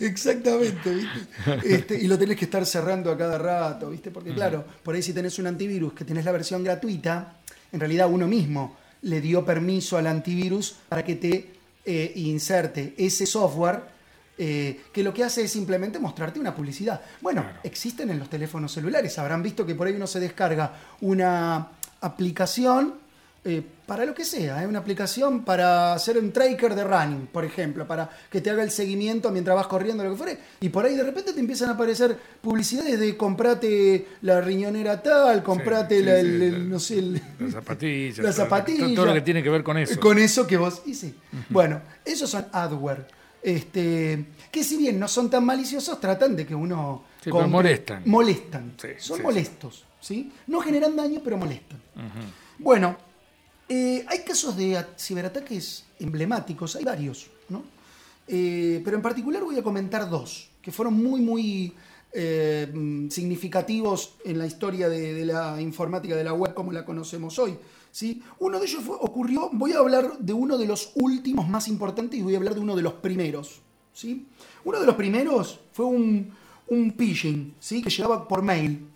Exactamente, 0.00 0.90
¿viste? 0.94 1.74
Este, 1.74 1.94
y 1.98 2.06
lo 2.06 2.18
tenés 2.18 2.36
que 2.36 2.44
estar 2.44 2.64
cerrando 2.66 3.10
a 3.10 3.16
cada 3.16 3.38
rato, 3.38 3.90
¿viste? 3.90 4.10
Porque 4.10 4.32
claro, 4.34 4.64
por 4.82 4.94
ahí 4.94 5.02
si 5.02 5.12
tenés 5.12 5.38
un 5.38 5.46
antivirus 5.46 5.92
que 5.92 6.04
tenés 6.04 6.24
la 6.24 6.32
versión 6.32 6.62
gratuita, 6.64 7.34
en 7.72 7.80
realidad 7.80 8.08
uno 8.10 8.26
mismo 8.26 8.76
le 9.02 9.20
dio 9.20 9.44
permiso 9.44 9.96
al 9.96 10.06
antivirus 10.06 10.76
para 10.88 11.04
que 11.04 11.16
te 11.16 11.50
eh, 11.84 12.12
inserte 12.16 12.94
ese 12.98 13.26
software 13.26 13.82
eh, 14.38 14.80
que 14.92 15.02
lo 15.02 15.12
que 15.12 15.22
hace 15.22 15.42
es 15.42 15.52
simplemente 15.52 15.98
mostrarte 15.98 16.40
una 16.40 16.54
publicidad. 16.54 17.00
Bueno, 17.20 17.44
existen 17.62 18.08
en 18.10 18.18
los 18.18 18.30
teléfonos 18.30 18.72
celulares, 18.72 19.18
habrán 19.18 19.42
visto 19.42 19.66
que 19.66 19.74
por 19.74 19.86
ahí 19.86 19.94
uno 19.94 20.06
se 20.06 20.18
descarga 20.18 20.74
una 21.02 21.72
aplicación 22.00 22.94
eh, 23.44 23.62
para 23.86 24.04
lo 24.04 24.14
que 24.14 24.24
sea, 24.24 24.62
¿eh? 24.62 24.66
una 24.66 24.80
aplicación 24.80 25.44
para 25.44 25.94
hacer 25.94 26.18
un 26.18 26.30
tracker 26.30 26.74
de 26.74 26.84
running, 26.84 27.26
por 27.28 27.44
ejemplo, 27.44 27.86
para 27.86 28.10
que 28.30 28.40
te 28.42 28.50
haga 28.50 28.62
el 28.62 28.70
seguimiento 28.70 29.30
mientras 29.30 29.56
vas 29.56 29.66
corriendo, 29.66 30.04
lo 30.04 30.10
que 30.10 30.16
fuere, 30.16 30.38
y 30.60 30.68
por 30.68 30.84
ahí 30.84 30.94
de 30.94 31.02
repente 31.04 31.32
te 31.32 31.40
empiezan 31.40 31.70
a 31.70 31.72
aparecer 31.72 32.18
publicidades 32.42 33.00
de 33.00 33.16
comprate 33.16 34.06
la 34.22 34.40
riñonera 34.42 35.02
tal, 35.02 35.42
comprate 35.42 35.98
sí, 36.00 36.04
la- 36.04 36.20
sí, 36.20 36.26
el, 36.26 36.68
no 36.70 36.78
sé, 36.78 36.98
el- 36.98 37.22
Las 37.38 37.52
zapatillas. 37.54 38.18
las 38.18 38.36
todo- 38.94 39.06
lo 39.06 39.14
que 39.14 39.22
tiene 39.22 39.42
que 39.42 39.48
ver 39.50 39.62
con 39.62 39.78
eso. 39.78 39.98
Con 39.98 40.18
eso 40.18 40.46
que 40.46 40.56
vos. 40.58 40.82
Y 40.84 40.94
sí. 40.94 41.14
Bueno, 41.48 41.80
esos 42.04 42.28
son 42.30 42.46
adware. 42.52 43.06
Este, 43.42 44.26
que 44.52 44.62
si 44.62 44.76
bien 44.76 44.98
no 45.00 45.08
son 45.08 45.30
tan 45.30 45.44
maliciosos, 45.46 45.98
tratan 45.98 46.36
de 46.36 46.46
que 46.46 46.54
uno. 46.54 47.04
Molestan. 47.48 48.02
Molestan. 48.04 48.74
Son 48.98 49.22
molestos. 49.22 49.86
¿sí? 49.98 50.30
No 50.46 50.60
generan 50.60 50.94
daño, 50.94 51.20
pero 51.24 51.36
molestan. 51.38 51.80
Bueno, 52.58 52.96
eh, 53.70 54.04
hay 54.08 54.18
casos 54.20 54.56
de 54.56 54.84
ciberataques 54.98 55.84
emblemáticos, 55.98 56.74
hay 56.76 56.84
varios, 56.84 57.28
¿no? 57.48 57.62
Eh, 58.28 58.82
pero 58.84 58.96
en 58.96 59.02
particular 59.02 59.42
voy 59.42 59.56
a 59.58 59.62
comentar 59.62 60.08
dos, 60.10 60.50
que 60.60 60.70
fueron 60.70 60.94
muy, 60.94 61.20
muy 61.20 61.72
eh, 62.12 62.70
mm, 62.72 63.08
significativos 63.08 64.14
en 64.24 64.38
la 64.38 64.46
historia 64.46 64.88
de, 64.88 65.14
de 65.14 65.24
la 65.24 65.60
informática 65.60 66.14
de 66.16 66.24
la 66.24 66.32
web 66.34 66.52
como 66.54 66.72
la 66.72 66.84
conocemos 66.84 67.38
hoy. 67.38 67.56
¿sí? 67.90 68.22
Uno 68.38 68.58
de 68.60 68.66
ellos 68.66 68.82
fue- 68.84 68.96
ocurrió, 69.00 69.48
voy 69.52 69.72
a 69.72 69.78
hablar 69.78 70.18
de 70.18 70.32
uno 70.32 70.58
de 70.58 70.66
los 70.66 70.92
últimos 70.96 71.48
más 71.48 71.66
importantes 71.68 72.18
y 72.18 72.22
voy 72.22 72.34
a 72.34 72.38
hablar 72.38 72.54
de 72.54 72.60
uno 72.60 72.76
de 72.76 72.82
los 72.82 72.94
primeros. 72.94 73.60
¿sí? 73.92 74.26
Uno 74.64 74.78
de 74.80 74.86
los 74.86 74.94
primeros 74.96 75.58
fue 75.72 75.86
un, 75.86 76.32
un 76.68 76.92
phishing 76.96 77.54
¿sí? 77.58 77.82
que 77.82 77.90
llegaba 77.90 78.26
por 78.28 78.42
mail. 78.42 78.86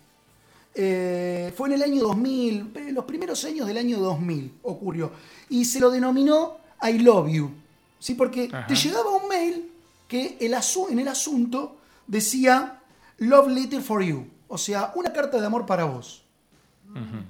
Eh, 0.77 1.53
fue 1.55 1.69
en 1.69 1.75
el 1.75 1.83
año 1.83 2.01
2000, 2.03 2.71
eh, 2.75 2.91
los 2.91 3.05
primeros 3.05 3.43
años 3.45 3.65
del 3.67 3.77
año 3.77 3.97
2000 3.99 4.53
ocurrió. 4.63 5.11
Y 5.49 5.63
se 5.65 5.79
lo 5.79 5.89
denominó 5.89 6.57
I 6.83 6.99
love 6.99 7.29
you. 7.29 7.51
¿sí? 7.99 8.13
Porque 8.15 8.49
Ajá. 8.51 8.67
te 8.67 8.75
llegaba 8.75 9.09
un 9.11 9.27
mail 9.29 9.71
que 10.07 10.37
el 10.41 10.53
asu- 10.53 10.89
en 10.91 10.99
el 10.99 11.07
asunto 11.07 11.77
decía 12.07 12.79
Love 13.19 13.47
letter 13.47 13.81
for 13.81 14.03
you. 14.03 14.27
O 14.49 14.57
sea, 14.57 14.91
una 14.95 15.13
carta 15.13 15.39
de 15.39 15.45
amor 15.45 15.65
para 15.65 15.85
vos. 15.85 16.21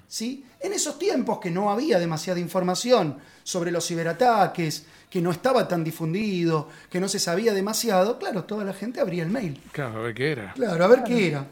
¿sí? 0.08 0.44
En 0.60 0.74
esos 0.74 0.98
tiempos 1.00 1.40
que 1.40 1.50
no 1.50 1.72
había 1.72 1.98
demasiada 2.00 2.40
información 2.40 3.18
sobre 3.44 3.72
los 3.72 3.88
ciberataques, 3.88 4.86
que 5.10 5.22
no 5.22 5.32
estaba 5.32 5.68
tan 5.68 5.84
difundido, 5.84 6.68
que 6.90 7.00
no 7.00 7.08
se 7.08 7.20
sabía 7.20 7.54
demasiado, 7.54 8.20
claro, 8.20 8.44
toda 8.44 8.64
la 8.64 8.74
gente 8.74 9.00
abría 9.00 9.24
el 9.24 9.30
mail. 9.30 9.60
Claro, 9.72 10.00
a 10.00 10.02
ver 10.02 10.14
qué 10.16 10.32
era. 10.32 10.54
Claro, 10.54 10.84
a 10.84 10.88
ver 10.88 11.04
qué 11.04 11.28
era. 11.30 11.48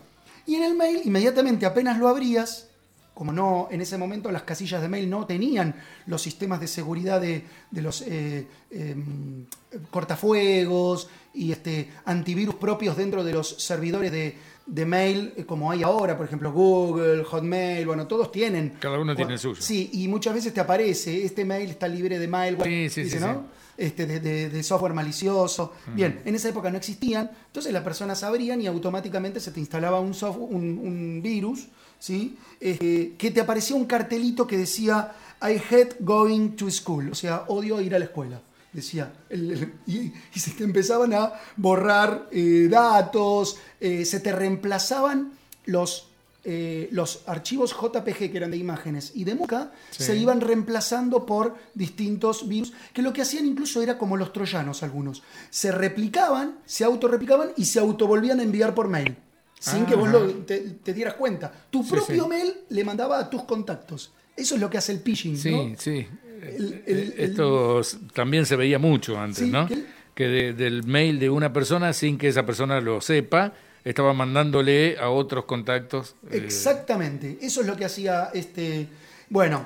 Y 0.46 0.56
en 0.56 0.64
el 0.64 0.76
mail, 0.76 1.02
inmediatamente 1.06 1.66
apenas 1.66 1.98
lo 1.98 2.08
abrías, 2.08 2.70
como 3.14 3.32
no 3.32 3.68
en 3.72 3.82
ese 3.82 3.98
momento 3.98 4.32
las 4.32 4.44
casillas 4.44 4.82
de 4.82 4.90
mail 4.90 5.10
no 5.10 5.26
tenían 5.26 5.76
los 6.08 6.22
sistemas 6.22 6.60
de 6.60 6.68
seguridad 6.68 7.22
de, 7.22 7.46
los 7.72 8.02
eh, 8.02 8.48
em, 8.72 9.46
cortafuegos 9.92 11.10
y 11.34 11.52
este, 11.52 11.92
antivirus 12.06 12.56
propios 12.56 12.98
dentro 12.98 13.24
de 13.24 13.34
los 13.34 13.50
servidores 13.64 14.12
de, 14.12 14.38
de 14.66 14.86
mail 14.86 15.34
eh, 15.36 15.46
como 15.46 15.70
hay 15.72 15.84
ahora, 15.84 16.16
por 16.18 16.26
ejemplo, 16.26 16.52
Google, 16.52 17.24
Hotmail, 17.24 17.86
bueno, 17.86 18.08
todos 18.08 18.32
tienen. 18.32 18.74
Cada 18.80 18.98
uno 19.00 19.16
tiene 19.16 19.34
el 19.34 19.40
suyo. 19.40 19.62
Sí, 19.62 19.90
y 19.94 20.08
muchas 20.08 20.34
veces 20.34 20.54
te 20.54 20.62
aparece, 20.62 21.24
este 21.26 21.44
mail 21.46 21.70
está 21.70 21.88
libre 21.88 22.18
de 22.20 22.28
malware, 22.28 22.68
Sí, 22.70 22.90
sí, 22.90 23.04
dice, 23.04 23.18
sí, 23.20 23.24
¿no? 23.26 23.34
sí. 23.34 23.40
Este, 23.76 24.06
de, 24.06 24.20
de- 24.20 24.50
de 24.50 24.64
software 24.64 24.94
malicioso. 24.94 25.74
Bien, 25.96 26.22
en 26.26 26.36
esa 26.36 26.48
época 26.50 26.70
no 26.70 26.78
existían, 26.78 27.32
entonces 27.48 27.74
las 27.74 27.84
personas 27.84 28.20
sabrían 28.20 28.62
y 28.62 28.68
automáticamente 28.68 29.40
se 29.40 29.52
te 29.52 29.60
instalaba 29.60 30.00
un, 30.00 30.14
software, 30.14 30.48
un, 30.56 30.78
un 30.78 31.22
virus, 31.24 31.68
¿sí? 31.98 32.38
Eh, 32.62 33.16
que 33.18 33.32
te 33.32 33.42
aparecía 33.42 33.76
un 33.76 33.86
cartelito 33.86 34.46
que 34.46 34.58
decía 34.58 35.14
I 35.42 35.58
hate 35.74 35.96
going 36.00 36.50
to 36.52 36.70
school, 36.70 37.10
o 37.12 37.16
sea, 37.16 37.46
odio 37.48 37.82
ir 37.82 37.96
a 37.96 38.00
la 38.00 38.06
escuela. 38.06 38.40
Decía, 38.74 39.14
el- 39.30 39.52
el- 39.52 39.74
y, 39.86 40.12
y 40.34 40.40
se 40.40 40.52
te 40.52 40.64
empezaban 40.64 41.14
a 41.14 41.34
borrar 41.58 42.28
eh, 42.32 42.68
datos, 42.70 43.58
eh, 43.80 44.04
se 44.06 44.20
te 44.20 44.32
reemplazaban 44.32 45.34
los 45.66 46.10
eh, 46.46 46.90
los 46.92 47.22
archivos 47.28 47.72
JPG 47.74 48.30
que 48.30 48.36
eran 48.36 48.52
de 48.52 48.58
imágenes 48.58 49.14
y 49.16 49.24
de 49.24 49.34
música 49.34 49.72
Sí. 49.92 50.04
se 50.04 50.18
iban 50.18 50.42
reemplazando 50.42 51.26
por 51.26 51.56
distintos 51.74 52.50
virus 52.50 52.74
que 52.94 53.02
lo 53.02 53.14
que 53.14 53.22
hacían 53.22 53.46
incluso 53.46 53.82
era 53.82 53.98
como 53.98 54.18
los 54.18 54.34
troyanos 54.34 54.84
algunos. 54.84 55.24
Se 55.50 55.72
replicaban, 55.72 56.58
se 56.66 56.84
autorreplicaban 56.84 57.52
y 57.56 57.64
se 57.64 57.80
autovolvían 57.80 58.42
a 58.42 58.44
enviar 58.44 58.76
por 58.76 58.90
mail. 58.90 59.16
Sin 59.58 59.86
que 59.86 59.96
vos 59.96 60.10
Ajá. 60.10 60.18
lo- 60.20 60.34
te, 60.44 60.60
te 60.84 60.94
dieras 60.94 61.14
cuenta. 61.14 61.50
Tu 61.70 61.82
Sí, 61.82 61.92
propio 61.92 62.24
sí. 62.24 62.30
mail 62.30 62.54
le 62.68 62.84
mandaba 62.84 63.20
a 63.20 63.30
tus 63.30 63.44
contactos. 63.44 64.12
Eso 64.36 64.56
es 64.56 64.60
lo 64.62 64.70
que 64.70 64.78
hace 64.80 64.92
el 64.92 65.00
phishing, 65.00 65.38
Sí, 65.38 65.50
¿no? 65.52 65.76
sí. 65.80 66.06
El- 66.44 66.84
el- 66.86 66.98
el- 66.98 67.14
Esto 67.18 67.82
también 68.14 68.46
se 68.46 68.56
veía 68.56 68.80
mucho 68.80 69.18
antes, 69.20 69.46
Sí, 69.46 69.50
¿no? 69.52 69.68
que- 69.68 69.84
Que 70.14 70.28
de- 70.28 70.54
del 70.54 70.84
mail 70.84 71.20
de 71.20 71.30
una 71.32 71.52
persona, 71.52 71.92
sin 71.92 72.20
que 72.20 72.28
esa 72.28 72.46
persona 72.46 72.80
lo 72.80 73.02
sepa, 73.02 73.52
estaba 73.84 74.14
mandándole 74.14 74.96
a 75.00 75.10
otros 75.10 75.46
contactos. 75.46 76.16
eh, 76.30 76.38
Exactamente, 76.46 77.40
eso 77.42 77.62
es 77.62 77.68
lo 77.68 77.76
que 77.76 77.86
hacía 77.86 78.30
este. 78.34 78.88
Bueno, 79.30 79.66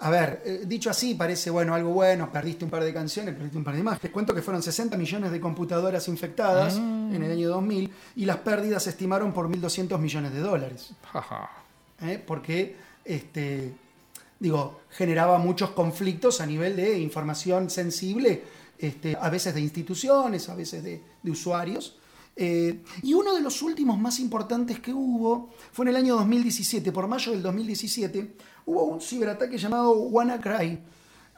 a 0.00 0.10
ver, 0.10 0.42
eh, 0.44 0.60
dicho 0.66 0.90
así, 0.90 1.14
parece 1.14 1.48
bueno 1.48 1.74
algo 1.74 1.90
bueno, 1.94 2.30
perdiste 2.30 2.66
un 2.66 2.70
par 2.70 2.84
de 2.84 2.92
canciones, 2.92 3.34
perdiste 3.34 3.56
un 3.56 3.64
par 3.64 3.74
de 3.74 3.82
más. 3.82 4.02
Les 4.02 4.12
cuento 4.12 4.34
que 4.34 4.42
fueron 4.42 4.62
60 4.62 4.98
millones 4.98 5.32
de 5.32 5.40
computadoras 5.40 6.06
infectadas 6.08 6.76
Ah. 6.78 7.10
en 7.14 7.22
el 7.22 7.32
año 7.32 7.48
2000 7.48 7.90
y 8.16 8.26
las 8.26 8.36
pérdidas 8.36 8.82
se 8.82 8.90
estimaron 8.90 9.32
por 9.32 9.48
1.200 9.48 9.98
millones 9.98 10.34
de 10.34 10.40
dólares. 10.40 10.90
¿eh? 12.02 12.22
Porque, 12.26 12.76
este, 13.04 13.72
digo, 14.38 14.80
generaba 14.90 15.38
muchos 15.38 15.70
conflictos 15.70 16.40
a 16.40 16.46
nivel 16.46 16.76
de 16.76 16.98
información 16.98 17.70
sensible, 17.70 18.42
este, 18.78 19.16
a 19.18 19.30
veces 19.30 19.54
de 19.54 19.60
instituciones, 19.60 20.48
a 20.48 20.54
veces 20.54 20.82
de, 20.82 21.02
usuarios. 21.24 21.98
Eh, 22.38 22.82
y 23.02 23.14
uno 23.14 23.34
de 23.34 23.40
los 23.40 23.62
últimos 23.62 23.98
más 23.98 24.20
importantes 24.20 24.78
que 24.80 24.92
hubo 24.92 25.50
fue 25.72 25.86
en 25.86 25.88
el 25.90 25.96
año 25.96 26.16
2017, 26.16 26.92
por 26.92 27.08
mayo 27.08 27.32
del 27.32 27.42
2017, 27.42 28.36
hubo 28.66 28.84
un 28.84 29.00
ciberataque 29.00 29.56
llamado 29.56 29.92
WannaCry, 29.92 30.78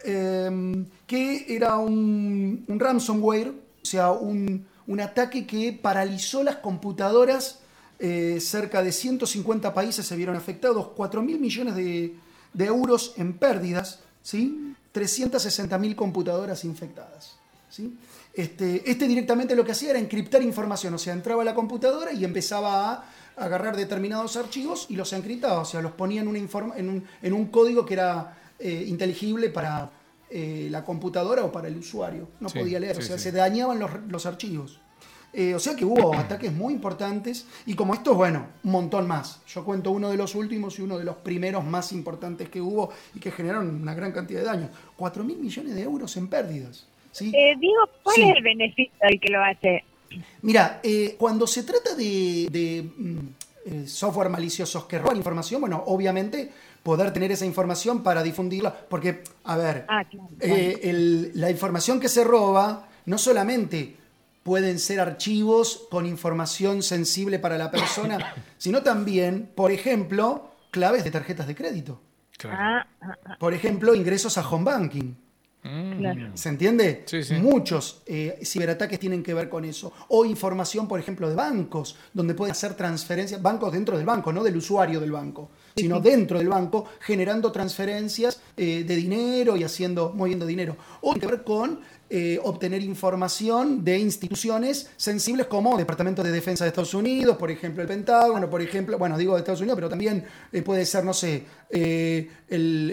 eh, 0.05 0.85
que 1.07 1.47
era 1.49 1.79
un, 1.79 2.65
un 2.67 2.81
ransomware, 2.81 3.49
o 3.51 3.87
sea, 3.87 4.11
un, 4.11 4.67
un 4.89 5.01
ataque 5.01 5.47
que 5.47 5.73
paralizó 5.73 6.43
las 6.43 6.57
computadoras. 6.57 7.61
eh, 8.01 8.39
cerca 8.41 8.81
de 8.83 8.93
150 8.93 9.75
países 9.75 10.07
se 10.07 10.15
vieron 10.15 10.37
afectados, 10.37 10.91
4 10.95 11.21
mil 11.21 11.41
millones 11.41 11.75
de, 11.75 12.15
de 12.53 12.67
euros 12.67 13.15
en 13.17 13.35
pérdidas, 13.35 14.01
¿sí? 14.23 14.75
360 14.93 15.79
mil 15.79 15.95
computadoras 15.95 16.65
infectadas. 16.65 17.37
¿sí? 17.71 17.97
Este, 18.35 18.89
este 18.91 19.07
directamente 19.07 19.55
lo 19.55 19.65
que 19.65 19.73
hacía 19.73 19.91
era 19.91 19.99
encriptar 19.99 20.43
información, 20.43 20.95
o 20.95 20.99
sea, 20.99 21.13
entraba 21.13 21.43
a 21.43 21.45
la 21.45 21.55
computadora 21.55 22.13
y 22.13 22.25
empezaba 22.25 22.93
a 22.93 23.05
agarrar 23.37 23.77
determinados 23.77 24.37
archivos 24.37 24.87
y 24.89 24.97
los 24.97 25.13
encriptaba, 25.13 25.61
o 25.61 25.65
sea, 25.65 25.81
los 25.81 25.93
ponía 25.93 26.21
en, 26.21 26.29
una 26.29 26.39
en, 26.39 26.89
un, 26.89 27.05
en 27.23 27.33
un 27.33 27.47
código 27.47 27.85
que 27.85 27.95
era 27.95 28.37
eh, 28.59 28.85
inteligible 28.87 29.51
para 29.51 29.91
eh, 30.31 30.69
la 30.71 30.85
computadora 30.85 31.45
o 31.45 31.53
para 31.53 31.69
el 31.69 31.77
usuario. 31.77 32.29
No 32.41 32.49
Sí, 32.49 32.59
podía 32.59 32.81
leer, 32.81 32.97
sí, 32.97 33.03
o 33.03 33.07
sea, 33.07 33.19
se 33.19 33.33
dañaban 33.33 33.79
los, 33.79 33.91
los 34.09 34.27
archivos. 34.27 34.81
Eh, 35.41 35.55
o 35.55 35.61
sea 35.61 35.77
que 35.77 35.85
hubo 35.85 36.13
ataques 36.17 36.53
muy 36.53 36.75
importantes 36.75 37.47
y 37.65 37.75
como 37.75 37.95
estos, 37.95 38.17
bueno, 38.17 38.47
un 38.65 38.73
montón 38.73 39.07
más. 39.07 39.41
Yo 39.47 39.65
cuento 39.65 39.93
uno 39.93 40.11
de 40.11 40.17
los 40.17 40.35
últimos 40.35 40.77
y 40.81 40.83
uno 40.83 40.99
de 40.99 41.05
los 41.05 41.15
primeros 41.15 41.65
más 41.65 41.93
importantes 41.93 42.49
que 42.49 42.61
hubo 42.61 42.91
y 43.15 43.21
que 43.21 43.31
generaron 43.31 43.69
una 43.81 43.95
gran 43.95 44.11
cantidad 44.11 44.41
de 44.41 44.47
daños. 44.47 44.71
4 44.97 45.23
mil 45.23 45.39
millones 45.39 45.77
de 45.77 45.83
euros 45.83 46.17
en 46.17 46.27
pérdidas. 46.27 46.87
¿sí? 47.13 47.31
Eh, 47.33 47.55
digo, 47.61 47.77
¿cuál 48.03 48.17
Sí. 48.17 48.23
es 48.23 48.37
el 48.37 48.43
beneficio 48.43 48.93
del 49.01 49.21
que 49.21 49.29
lo 49.29 49.45
hace? 49.45 49.85
Mira, 50.43 50.81
eh, 50.83 51.15
cuando 51.17 51.47
se 51.47 51.63
trata 51.63 51.95
de, 51.95 52.49
de, 52.51 52.91
mm, 52.97 53.87
software 53.87 54.31
maliciosos 54.31 54.87
que 54.87 54.99
roban 54.99 55.19
información, 55.19 55.61
bueno, 55.61 55.85
obviamente 55.87 56.51
poder 56.83 57.13
tener 57.13 57.31
esa 57.31 57.47
información 57.47 58.03
para 58.03 58.25
difundirla, 58.25 58.75
porque, 58.89 59.23
a 59.45 59.57
ver, 59.57 59.85
Ah, 59.89 60.03
claro, 60.05 60.29
el- 60.41 61.31
la 61.35 61.49
información 61.49 62.01
que 62.01 62.09
se 62.09 62.25
roba 62.25 62.89
no 63.07 63.19
solamente 63.19 63.95
pueden 64.49 64.79
ser 64.79 64.99
archivos 64.99 65.87
con 65.91 66.07
información 66.07 66.83
sensible 66.83 67.39
para 67.39 67.59
la 67.59 67.71
persona, 67.71 68.35
sino 68.57 68.83
también, 68.83 69.53
por 69.55 69.71
ejemplo, 69.71 70.53
claves 70.71 71.05
de 71.05 71.11
tarjetas 71.11 71.47
de 71.47 71.55
crédito. 71.55 72.01
Claro. 72.39 72.57
Ah, 72.59 72.87
ah, 73.03 73.19
ah, 73.27 73.37
Por 73.39 73.53
ejemplo, 73.53 73.95
ingresos 73.95 74.39
a 74.39 74.49
home 74.49 74.65
banking. 74.65 75.15
Mm. 75.65 75.99
claro. 75.99 76.31
¿Se 76.33 76.49
entiende? 76.49 77.03
Sí, 77.05 77.23
sí. 77.23 77.35
Muchos 77.35 78.01
eh, 78.07 78.39
ciberataques 78.43 78.99
tienen 78.99 79.23
que 79.23 79.35
ver 79.35 79.51
con 79.51 79.67
eso. 79.67 79.93
O 80.09 80.25
información, 80.25 80.89
por 80.89 80.99
ejemplo, 80.99 81.29
de 81.29 81.35
bancos, 81.35 81.99
donde 82.15 82.33
pueden 82.33 82.53
hacer 82.53 82.73
transferencias, 82.73 83.43
bancos 83.43 83.71
dentro 83.71 83.99
del 83.99 84.07
banco, 84.07 84.33
no 84.33 84.43
del 84.43 84.57
usuario 84.57 84.99
del 84.99 85.13
banco, 85.13 85.51
sino 85.77 86.01
dentro 86.01 86.39
del 86.39 86.49
banco, 86.49 86.87
generando 87.01 87.53
transferencias 87.53 88.41
eh, 88.57 88.83
de 88.83 88.97
dinero 88.97 89.59
y 89.59 89.65
haciendo, 89.65 90.11
moviendo 90.15 90.47
dinero. 90.47 90.75
O 91.03 91.13
tiene 91.13 91.21
que 91.21 91.33
ver 91.37 91.45
con 91.45 91.81
eh, 92.11 92.39
obtener 92.43 92.83
información 92.83 93.85
de 93.85 93.99
instituciones 93.99 94.91
sensibles 94.97 95.47
como 95.47 95.77
Departamento 95.77 96.23
de 96.23 96.31
Defensa 96.31 96.65
de 96.65 96.69
Estados 96.69 96.95
Unidos, 96.95 97.37
por 97.37 97.51
ejemplo, 97.51 97.83
el 97.83 97.89
Pentágono, 97.89 98.49
por 98.49 98.63
ejemplo, 98.63 98.97
bueno, 98.99 99.19
digo 99.19 99.35
de 99.35 99.41
Estados 99.41 99.61
Unidos, 99.61 99.77
pero 99.77 99.89
también 99.89 100.25
eh, 100.53 100.63
puede 100.63 100.87
ser, 100.87 101.05
no 101.05 101.13
sé, 101.13 101.45
eh, 101.71 102.31
el, 102.49 102.91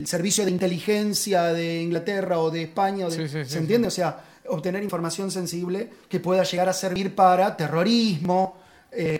el 0.00 0.06
Servicio 0.06 0.44
de 0.44 0.50
Inteligencia 0.52 1.44
de 1.52 1.82
Inglaterra 1.82 2.38
o 2.38 2.50
de 2.50 2.62
España, 2.62 3.06
o 3.06 3.10
de- 3.10 3.16
Sí, 3.16 3.22
sí, 3.28 3.44
¿se 3.44 3.44
sí. 3.46 3.58
entiende? 3.58 3.88
O 3.88 3.90
sea, 3.90 4.24
obtener 4.48 4.82
información 4.82 5.30
sensible 5.30 5.90
que 6.08 6.20
pueda 6.20 6.44
llegar 6.44 6.68
a 6.68 6.72
servir 6.72 7.14
para 7.14 7.56
terrorismo, 7.56 8.58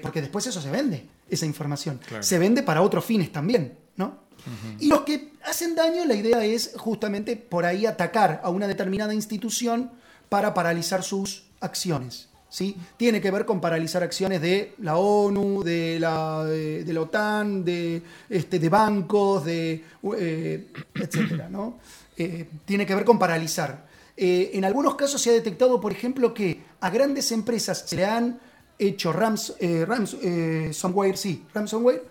porque 0.03 0.21
después 0.21 0.47
eso 0.47 0.61
se 0.61 0.71
vende, 0.71 1.07
esa 1.31 1.47
información. 1.47 1.99
Claro. 2.07 2.23
Se 2.23 2.39
vende 2.39 2.63
para 2.63 2.83
otros 2.83 3.05
fines 3.05 3.33
también, 3.33 3.73
Y 4.79 4.89
los 4.89 5.03
que 5.03 5.33
hacen 5.45 5.75
daño, 5.75 6.05
la 6.05 6.15
idea 6.15 6.45
es 6.45 6.73
justamente 6.77 7.37
por 7.37 7.65
ahí 7.65 7.87
atacar 7.87 8.41
a 8.43 8.51
una 8.51 8.67
determinada 8.67 9.15
institución 9.15 9.91
para 10.29 10.55
paralizar 10.55 11.03
sus 11.03 11.45
acciones. 11.61 12.29
¿sí? 12.53 12.77
Tiene 12.99 13.21
que 13.21 13.31
ver 13.31 13.47
con 13.47 13.61
paralizar 13.61 14.03
acciones 14.03 14.41
de 14.43 14.75
la 14.79 14.99
ONU, 14.99 15.63
de 15.63 15.99
la, 15.99 16.45
de, 16.45 16.93
la 16.93 17.01
OTAN, 17.01 17.65
de, 17.65 18.03
este, 18.29 18.59
de 18.59 18.69
bancos, 18.69 19.45
de, 19.45 19.83
eh, 20.19 20.67
etcétera, 20.95 21.49
¿no? 21.49 21.79
Eh, 22.17 22.47
tiene 22.67 22.85
que 22.85 22.95
ver 22.95 23.07
con 23.07 23.19
paralizar. 23.19 23.87
Eh, 24.15 24.51
en 24.53 24.67
algunos 24.67 24.97
casos 24.97 25.23
se 25.23 25.31
ha 25.31 25.33
detectado, 25.33 25.81
por 25.81 25.93
ejemplo, 25.93 26.35
que 26.35 26.61
a 26.81 26.91
grandes 26.91 27.33
empresas 27.33 27.85
se 27.87 27.97
le 27.97 28.05
han 28.05 28.39
hecho 28.79 29.13
rams, 29.13 29.55
rams, 29.87 30.17
ransomware, 30.23 31.17
sí, 31.17 31.47
ransomware, 31.55 32.05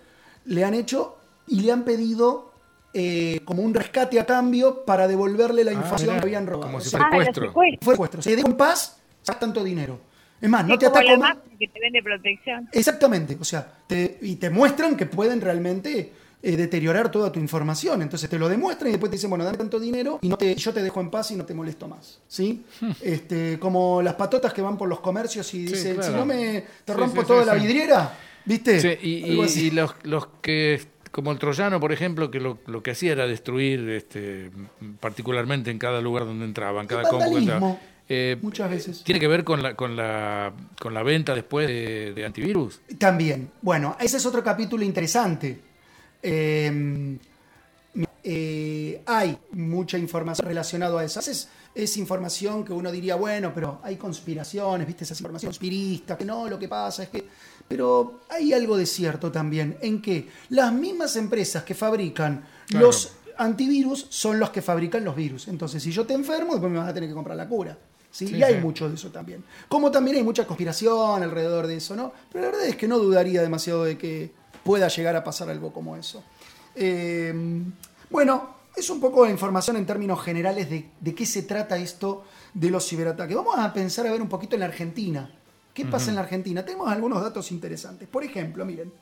le 0.46 0.64
han 0.64 0.74
hecho 0.74 1.18
y 1.46 1.60
le 1.60 1.72
han 1.72 1.84
pedido 1.84 2.50
eh, 2.94 3.40
como 3.44 3.62
un 3.62 3.72
rescate 3.72 4.20
a 4.20 4.26
cambio 4.26 4.84
para 4.84 5.08
devolverle 5.08 5.64
la 5.64 5.70
Ah, 5.70 5.74
información 5.74 6.10
mirá, 6.10 6.20
que 6.20 6.26
habían 6.26 6.46
robado. 6.46 6.66
como 6.72 6.80
si 6.80 6.90
fuera- 6.90 7.06
Ah, 7.06 7.10
Secuestro. 7.24 7.52
secuestro. 7.82 8.22
Se 8.22 8.36
dejo 8.36 8.48
en 8.48 8.56
paz, 8.56 8.98
sacas 9.22 9.40
tanto 9.40 9.64
dinero. 9.64 9.98
Es 10.40 10.50
más, 10.50 10.66
no 10.66 10.74
es 10.74 10.78
te 10.80 10.86
como 10.86 10.96
ataco 10.98 11.12
la 11.12 11.18
más. 11.18 11.36
mafia 11.36 11.52
que 11.58 11.68
te 11.68 11.80
vende 11.80 12.02
protección. 12.02 12.68
Exactamente, 12.72 13.38
o 13.40 13.44
sea, 13.44 13.66
te- 13.86 14.18
y 14.22 14.36
te 14.36 14.50
muestran 14.50 14.96
que 14.96 15.06
pueden 15.06 15.40
realmente 15.40 16.12
eh, 16.44 16.56
deteriorar 16.56 17.08
toda 17.10 17.30
tu 17.30 17.38
información. 17.38 18.02
Entonces 18.02 18.28
te 18.28 18.36
lo 18.36 18.48
demuestran 18.48 18.88
y 18.88 18.92
después 18.92 19.08
te 19.10 19.16
dicen, 19.16 19.30
bueno, 19.30 19.44
dame 19.44 19.56
tanto 19.58 19.78
dinero 19.78 20.18
y 20.20 20.28
no 20.28 20.36
te, 20.36 20.54
yo 20.56 20.72
te 20.74 20.82
dejo 20.82 21.00
en 21.00 21.08
paz 21.08 21.30
y 21.30 21.36
no 21.36 21.44
te 21.46 21.54
molesto 21.54 21.86
más. 21.86 22.18
¿Sí? 22.26 22.64
este, 23.00 23.58
como 23.60 24.02
las 24.02 24.14
patotas 24.14 24.52
que 24.52 24.60
van 24.60 24.76
por 24.76 24.88
los 24.88 24.98
comercios 25.00 25.46
y 25.54 25.66
Sí, 25.68 25.72
dicen, 25.72 25.94
claro. 25.94 26.12
si 26.12 26.18
no 26.18 26.26
me 26.26 26.64
te 26.84 26.92
rompo 26.94 27.20
sí, 27.22 27.26
toda 27.28 27.42
sí, 27.42 27.46
la 27.46 27.54
sí. 27.54 27.60
vidriera, 27.66 28.18
¿viste? 28.44 28.80
Sí, 28.80 28.88
y, 29.02 29.32
y- 29.32 29.66
y 29.66 29.70
los, 29.70 29.94
los 30.02 30.26
que, 30.42 30.82
como 31.12 31.30
el 31.30 31.38
troyano, 31.38 31.78
por 31.78 31.92
ejemplo, 31.92 32.30
que 32.30 32.40
lo, 32.40 32.58
lo 32.66 32.82
que 32.82 32.90
hacía 32.92 33.12
era 33.12 33.26
destruir, 33.26 33.88
este, 33.90 34.50
particularmente 34.98 35.70
en 35.70 35.78
cada 35.78 36.00
lugar 36.00 36.24
donde 36.24 36.46
entraban, 36.46 36.86
cada 36.86 37.02
compu 37.04 37.34
que 37.34 37.38
entraba. 37.38 37.78
Eh, 38.08 38.36
muchas 38.42 38.68
veces. 38.68 39.04
¿Tiene 39.04 39.20
que 39.20 39.28
ver 39.28 39.44
con 39.44 39.62
la, 39.62 39.76
con 39.76 39.94
la, 39.94 40.52
con 40.80 40.92
la 40.92 41.02
venta 41.02 41.34
después 41.34 41.68
de, 41.68 42.12
de 42.14 42.24
antivirus? 42.24 42.80
También. 42.98 43.52
Bueno, 43.60 43.96
ese 44.00 44.16
es 44.16 44.26
otro 44.26 44.42
capítulo 44.42 44.82
interesante. 44.84 45.60
Eh, 46.22 47.18
eh, 48.24 49.02
hay 49.04 49.38
mucha 49.52 49.98
información 49.98 50.48
relacionada 50.48 51.00
a 51.00 51.04
eso. 51.04 51.20
Veces 51.20 51.48
es 51.74 51.96
información 51.96 52.64
que 52.64 52.72
uno 52.72 52.90
diría, 52.90 53.16
bueno, 53.16 53.52
pero 53.54 53.80
hay 53.82 53.96
conspiraciones, 53.96 54.86
¿viste? 54.86 55.04
Esas 55.04 55.20
informaciones 55.20 55.58
conspiristas, 55.58 56.16
que 56.16 56.24
no, 56.24 56.48
lo 56.48 56.58
que 56.58 56.68
pasa 56.68 57.02
es 57.04 57.08
que... 57.10 57.24
Pero 57.72 58.20
hay 58.28 58.52
algo 58.52 58.76
de 58.76 58.86
cierto 58.86 59.32
también, 59.32 59.78
en 59.80 60.02
que 60.02 60.28
las 60.50 60.72
mismas 60.72 61.16
empresas 61.16 61.62
que 61.64 61.74
fabrican 61.74 62.44
Claro. 62.68 62.86
los 62.86 63.12
antivirus 63.36 64.06
son 64.10 64.38
los 64.38 64.50
que 64.50 64.62
fabrican 64.62 65.04
los 65.04 65.16
virus. 65.16 65.48
Entonces, 65.48 65.82
si 65.82 65.90
yo 65.90 66.04
te 66.06 66.14
enfermo, 66.14 66.52
después 66.52 66.70
me 66.70 66.78
vas 66.78 66.88
a 66.88 66.94
tener 66.94 67.08
que 67.08 67.14
comprar 67.14 67.36
la 67.36 67.48
cura. 67.48 67.76
¿sí? 68.10 68.28
Sí, 68.28 68.36
y 68.36 68.42
hay 68.42 68.54
sí. 68.56 68.60
mucho 68.60 68.88
de 68.88 68.94
eso 68.94 69.10
también. 69.10 69.42
Como 69.68 69.90
también 69.90 70.18
hay 70.18 70.22
mucha 70.22 70.46
conspiración 70.46 71.22
alrededor 71.22 71.66
de 71.66 71.76
eso, 71.76 71.96
¿no? 71.96 72.12
Pero 72.30 72.44
la 72.44 72.50
verdad 72.52 72.66
es 72.68 72.76
que 72.76 72.86
no 72.86 72.98
dudaría 72.98 73.40
demasiado 73.42 73.84
de 73.84 73.96
que 73.98 74.30
pueda 74.62 74.88
llegar 74.88 75.16
a 75.16 75.24
pasar 75.24 75.48
algo 75.50 75.72
como 75.72 75.96
eso. 75.96 76.22
Eh, 76.74 77.34
bueno, 78.10 78.54
es 78.76 78.88
un 78.90 79.00
poco 79.00 79.24
de 79.24 79.30
información 79.30 79.76
en 79.76 79.86
términos 79.86 80.22
generales 80.22 80.68
de, 80.70 80.90
de 81.00 81.14
qué 81.14 81.26
se 81.26 81.42
trata 81.42 81.76
esto 81.78 82.24
de 82.54 82.70
los 82.70 82.86
ciberataques. 82.86 83.34
Vamos 83.36 83.58
a 83.58 83.72
pensar 83.72 84.06
a 84.06 84.12
ver 84.12 84.20
un 84.22 84.28
poquito 84.28 84.56
en 84.56 84.60
la 84.60 84.66
Argentina. 84.66 85.30
¿Qué 85.74 85.84
pasa 85.86 86.10
en 86.10 86.16
la 86.16 86.22
Argentina? 86.22 86.64
Tenemos 86.64 86.90
algunos 86.90 87.22
datos 87.22 87.50
interesantes. 87.52 88.08
Por 88.08 88.24
ejemplo, 88.24 88.64
miren, 88.64 88.92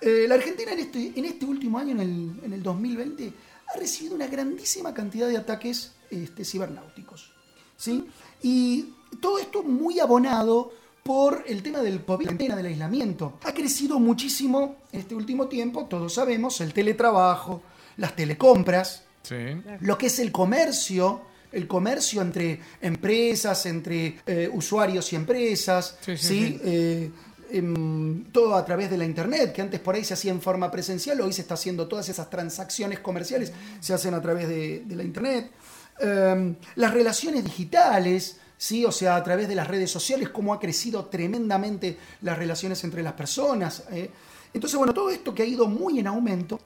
eh, 0.00 0.26
la 0.28 0.34
Argentina 0.34 0.72
en 0.72 0.80
este, 0.80 1.12
en 1.16 1.24
este 1.24 1.46
último 1.46 1.78
año, 1.78 1.92
en 1.92 2.00
el, 2.00 2.40
en 2.44 2.52
el 2.52 2.62
2020, 2.62 3.32
ha 3.74 3.78
recibido 3.78 4.14
una 4.14 4.26
grandísima 4.26 4.92
cantidad 4.92 5.28
de 5.28 5.38
ataques 5.38 5.92
este, 6.10 6.44
cibernáuticos. 6.44 7.32
¿sí? 7.76 8.06
Y 8.42 8.92
todo 9.20 9.38
esto 9.38 9.62
muy 9.62 9.98
abonado 10.00 10.72
por 11.02 11.44
el 11.46 11.62
tema 11.62 11.80
del 11.80 12.04
COVID, 12.04 12.28
el 12.28 12.38
tema 12.38 12.56
del 12.56 12.66
aislamiento. 12.66 13.38
Ha 13.44 13.54
crecido 13.54 13.98
muchísimo 13.98 14.76
en 14.92 15.00
este 15.00 15.14
último 15.14 15.46
tiempo, 15.46 15.86
todos 15.86 16.14
sabemos, 16.14 16.60
el 16.60 16.72
teletrabajo, 16.72 17.62
las 17.96 18.14
telecompras, 18.16 19.04
Sí. 19.22 19.34
lo 19.80 19.98
que 19.98 20.06
es 20.06 20.18
el 20.20 20.30
comercio, 20.30 21.22
el 21.56 21.66
comercio 21.66 22.20
entre 22.20 22.60
empresas, 22.82 23.64
entre 23.64 24.18
eh, 24.26 24.50
usuarios 24.52 25.10
y 25.12 25.16
empresas, 25.16 25.96
Sí, 26.00 26.16
sí, 26.16 26.26
¿sí? 26.26 26.46
sí. 26.46 26.60
Eh, 26.62 27.10
em, 27.50 28.24
todo 28.24 28.54
a 28.54 28.64
través 28.64 28.90
de 28.90 28.98
la 28.98 29.06
internet, 29.06 29.52
que 29.54 29.62
antes 29.62 29.80
por 29.80 29.94
ahí 29.94 30.04
se 30.04 30.12
hacía 30.14 30.32
en 30.32 30.42
forma 30.42 30.70
presencial, 30.70 31.18
hoy 31.22 31.32
se 31.32 31.40
está 31.40 31.54
haciendo 31.54 31.88
todas 31.88 32.08
esas 32.10 32.28
transacciones 32.28 32.98
comerciales, 32.98 33.52
se 33.80 33.94
hacen 33.94 34.12
a 34.12 34.20
través 34.20 34.48
de, 34.48 34.82
de 34.84 34.96
la 34.96 35.02
internet. 35.02 35.50
Em, 35.98 36.56
las 36.74 36.92
relaciones 36.92 37.42
digitales, 37.42 38.36
¿sí? 38.58 38.84
o 38.84 38.92
sea, 38.92 39.16
a 39.16 39.24
través 39.24 39.48
de 39.48 39.54
las 39.54 39.66
redes 39.66 39.90
sociales, 39.90 40.28
cómo 40.28 40.52
ha 40.52 40.60
crecido 40.60 41.06
tremendamente 41.06 41.96
las 42.20 42.36
relaciones 42.36 42.84
entre 42.84 43.02
las 43.02 43.14
personas. 43.14 43.84
¿eh? 43.90 44.10
Entonces, 44.52 44.76
bueno, 44.76 44.92
todo 44.92 45.08
esto 45.08 45.34
que 45.34 45.42
ha 45.42 45.46
ido 45.46 45.66
muy 45.68 45.98
en 46.00 46.06
aumento, 46.06 46.60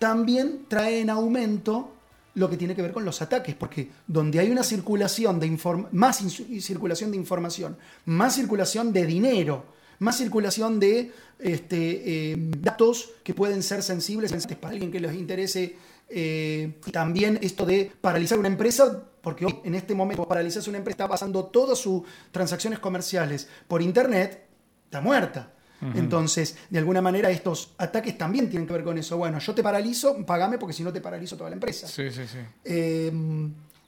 también 0.00 0.66
trae 0.68 1.00
en 1.00 1.10
aumento 1.10 1.93
lo 2.34 2.50
que 2.50 2.56
tiene 2.56 2.74
que 2.74 2.82
ver 2.82 2.92
con 2.92 3.04
los 3.04 3.22
ataques, 3.22 3.54
porque 3.54 3.90
donde 4.06 4.40
hay 4.40 4.50
una 4.50 4.64
circulación 4.64 5.38
de 5.38 5.58
más 5.92 6.18
circulación 6.60 7.10
de 7.10 7.16
información, 7.16 7.76
más 8.06 8.34
circulación 8.34 8.92
de 8.92 9.06
dinero, 9.06 9.64
más 10.00 10.18
circulación 10.18 10.80
de 10.80 11.12
este, 11.38 12.32
eh, 12.32 12.36
datos 12.58 13.12
que 13.22 13.34
pueden 13.34 13.62
ser 13.62 13.82
sensibles 13.82 14.32
para 14.56 14.72
alguien 14.72 14.90
que 14.90 15.00
les 15.00 15.14
interese, 15.14 15.76
eh, 16.08 16.80
y 16.84 16.90
también 16.90 17.38
esto 17.40 17.64
de 17.64 17.90
paralizar 18.00 18.38
una 18.38 18.48
empresa, 18.48 19.02
porque 19.22 19.46
hoy 19.46 19.60
en 19.64 19.74
este 19.74 19.94
momento 19.94 20.28
paralizarse 20.28 20.68
una 20.68 20.78
empresa 20.78 20.94
está 20.94 21.08
pasando 21.08 21.46
todas 21.46 21.78
sus 21.78 22.02
transacciones 22.30 22.78
comerciales 22.78 23.48
por 23.68 23.80
internet, 23.80 24.46
está 24.84 25.00
muerta. 25.00 25.53
Entonces, 25.94 26.56
de 26.70 26.78
alguna 26.78 27.02
manera, 27.02 27.30
estos 27.30 27.72
ataques 27.76 28.16
también 28.16 28.48
tienen 28.48 28.66
que 28.66 28.72
ver 28.72 28.84
con 28.84 28.96
eso. 28.96 29.18
Bueno, 29.18 29.38
yo 29.38 29.54
te 29.54 29.62
paralizo, 29.62 30.24
pagame 30.24 30.56
porque 30.56 30.72
si 30.72 30.82
no 30.82 30.92
te 30.92 31.00
paralizo 31.02 31.36
toda 31.36 31.50
la 31.50 31.54
empresa. 31.54 31.86
Sí, 31.86 32.10
sí, 32.10 32.22
sí. 32.26 32.38
Eh, 32.64 33.12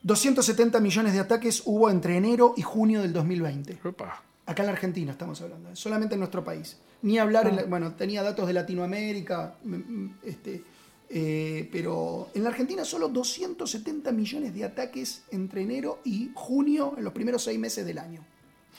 270 0.03 0.79
millones 0.81 1.13
de 1.15 1.21
ataques 1.21 1.63
hubo 1.65 1.91
entre 1.91 2.17
enero 2.17 2.55
y 2.57 2.63
junio 2.63 3.01
del 3.03 3.13
2020. 3.13 3.79
Opa. 3.85 4.23
Acá 4.45 4.63
en 4.63 4.67
la 4.67 4.73
Argentina 4.73 5.11
estamos 5.13 5.41
hablando, 5.41 5.75
solamente 5.75 6.15
en 6.15 6.21
nuestro 6.21 6.45
país. 6.45 6.77
Ni 7.03 7.19
hablar, 7.19 7.49
en 7.49 7.57
la- 7.57 7.65
bueno, 7.65 7.95
tenía 7.95 8.23
datos 8.23 8.47
de 8.47 8.53
Latinoamérica, 8.53 9.57
mm, 9.65 9.75
mm, 9.75 10.15
este, 10.23 10.63
eh, 11.11 11.69
pero 11.73 12.29
en 12.35 12.45
la 12.45 12.51
Argentina 12.51 12.85
solo 12.85 13.09
270 13.09 14.13
millones 14.13 14.55
de 14.55 14.65
ataques 14.65 15.23
entre 15.33 15.63
enero 15.63 16.01
y 16.05 16.31
junio, 16.35 16.95
en 16.97 17.03
los 17.05 17.13
primeros 17.13 17.43
seis 17.43 17.59
meses 17.59 17.85
del 17.87 17.99
año. 17.99 18.21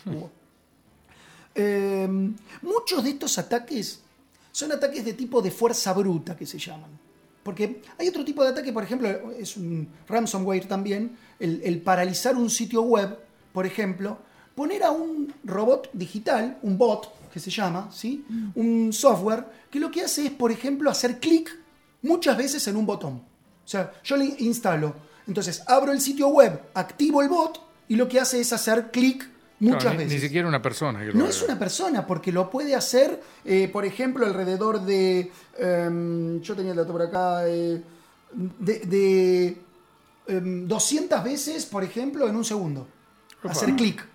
Hubo. 0.05 0.31
Eh, 1.59 2.07
muchos 2.61 3.03
de 3.03 3.09
estos 3.09 3.37
ataques 3.39 3.99
son 4.51 4.71
ataques 4.71 5.03
de 5.03 5.13
tipo 5.13 5.41
de 5.41 5.49
fuerza 5.51 5.91
bruta 5.93 6.35
que 6.35 6.45
se 6.45 6.59
llaman. 6.59 6.89
Porque 7.41 7.81
hay 7.97 8.07
otro 8.07 8.23
tipo 8.23 8.43
de 8.43 8.49
ataque, 8.49 8.71
por 8.71 8.83
ejemplo, 8.83 9.09
es 9.31 9.57
un 9.57 9.87
ransomware 10.07 10.67
también, 10.67 11.17
el, 11.39 11.61
el 11.63 11.81
paralizar 11.81 12.35
un 12.35 12.49
sitio 12.49 12.81
web, 12.83 13.17
por 13.53 13.65
ejemplo, 13.65 14.19
poner 14.53 14.83
a 14.83 14.91
un 14.91 15.33
robot 15.43 15.89
digital, 15.93 16.57
un 16.61 16.77
bot 16.77 17.31
que 17.31 17.39
se 17.39 17.51
llama, 17.51 17.89
¿sí? 17.91 18.25
un 18.55 18.91
software, 18.91 19.45
que 19.69 19.79
lo 19.79 19.91
que 19.91 20.01
hace 20.01 20.25
es, 20.25 20.31
por 20.31 20.51
ejemplo, 20.51 20.89
hacer 20.89 21.19
clic 21.19 21.55
muchas 22.01 22.35
veces 22.35 22.67
en 22.67 22.75
un 22.75 22.85
botón. 22.85 23.13
O 23.63 23.67
sea, 23.67 23.93
yo 24.03 24.17
le 24.17 24.35
instalo, 24.39 24.95
entonces 25.27 25.61
abro 25.67 25.91
el 25.91 26.01
sitio 26.01 26.29
web, 26.29 26.59
activo 26.73 27.21
el 27.21 27.29
bot 27.29 27.61
y 27.87 27.95
lo 27.95 28.07
que 28.07 28.19
hace 28.19 28.39
es 28.39 28.51
hacer 28.51 28.89
clic 28.89 29.29
muchas 29.59 29.81
Claro, 29.83 29.97
veces. 29.97 30.13
ni 30.13 30.19
siquiera 30.19 30.47
una 30.47 30.61
persona 30.61 30.99
que 30.99 31.07
lo 31.07 31.13
No 31.15 31.21
haga. 31.25 31.29
es 31.29 31.41
una 31.43 31.57
persona, 31.59 32.05
porque 32.05 32.31
lo 32.31 32.49
puede 32.49 32.75
hacer, 32.75 33.21
eh, 33.45 33.67
por 33.71 33.85
ejemplo, 33.85 34.25
alrededor 34.25 34.81
de. 34.81 35.31
em, 35.57 36.39
yo 36.41 36.55
tenía 36.55 36.71
el 36.71 36.77
dato 36.77 36.91
por 36.91 37.01
acá. 37.01 37.47
eh, 37.47 37.81
de 38.33 38.79
de, 38.79 39.57
em, 40.27 40.67
200 40.67 41.23
veces, 41.23 41.65
por 41.65 41.83
ejemplo, 41.83 42.27
en 42.27 42.35
un 42.35 42.43
segundo. 42.43 42.87
Opa. 43.39 43.51
Hacer 43.51 43.75
clic 43.75 44.05